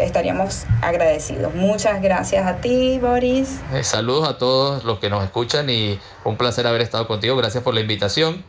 estaríamos 0.00 0.64
agradecidos. 0.82 1.54
Muchas 1.54 2.00
gracias 2.02 2.46
a 2.46 2.56
ti, 2.56 2.98
Boris. 3.00 3.60
Eh, 3.72 3.84
saludos 3.84 4.28
a 4.28 4.38
todos 4.38 4.84
los 4.84 4.98
que 4.98 5.10
nos 5.10 5.24
escuchan 5.24 5.68
y 5.70 5.98
un 6.24 6.36
placer 6.36 6.66
haber 6.66 6.80
estado 6.80 7.06
contigo. 7.06 7.36
Gracias 7.36 7.62
por 7.62 7.74
la 7.74 7.80
invitación. 7.80 8.44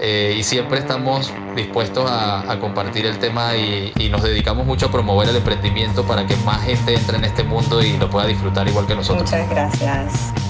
Eh, 0.00 0.36
y 0.38 0.44
siempre 0.44 0.78
estamos 0.78 1.32
dispuestos 1.56 2.08
a, 2.08 2.56
compartir 2.60 3.04
el 3.04 3.18
tema 3.18 3.56
y, 3.56 3.92
y, 3.98 4.08
nos 4.10 4.22
dedicamos 4.22 4.64
mucho 4.64 4.86
a 4.86 4.92
promover 4.92 5.28
el 5.28 5.36
emprendimiento 5.36 6.04
para 6.04 6.24
que 6.24 6.36
más 6.36 6.62
gente 6.62 6.94
entre 6.94 7.16
en 7.16 7.24
este 7.24 7.42
mundo 7.42 7.82
y 7.82 7.96
lo 7.96 8.08
pueda 8.08 8.26
disfrutar 8.26 8.68
igual 8.68 8.86
que 8.86 8.94
nosotros. 8.94 9.24
Muchas 9.24 9.50
gracias. 9.50 10.47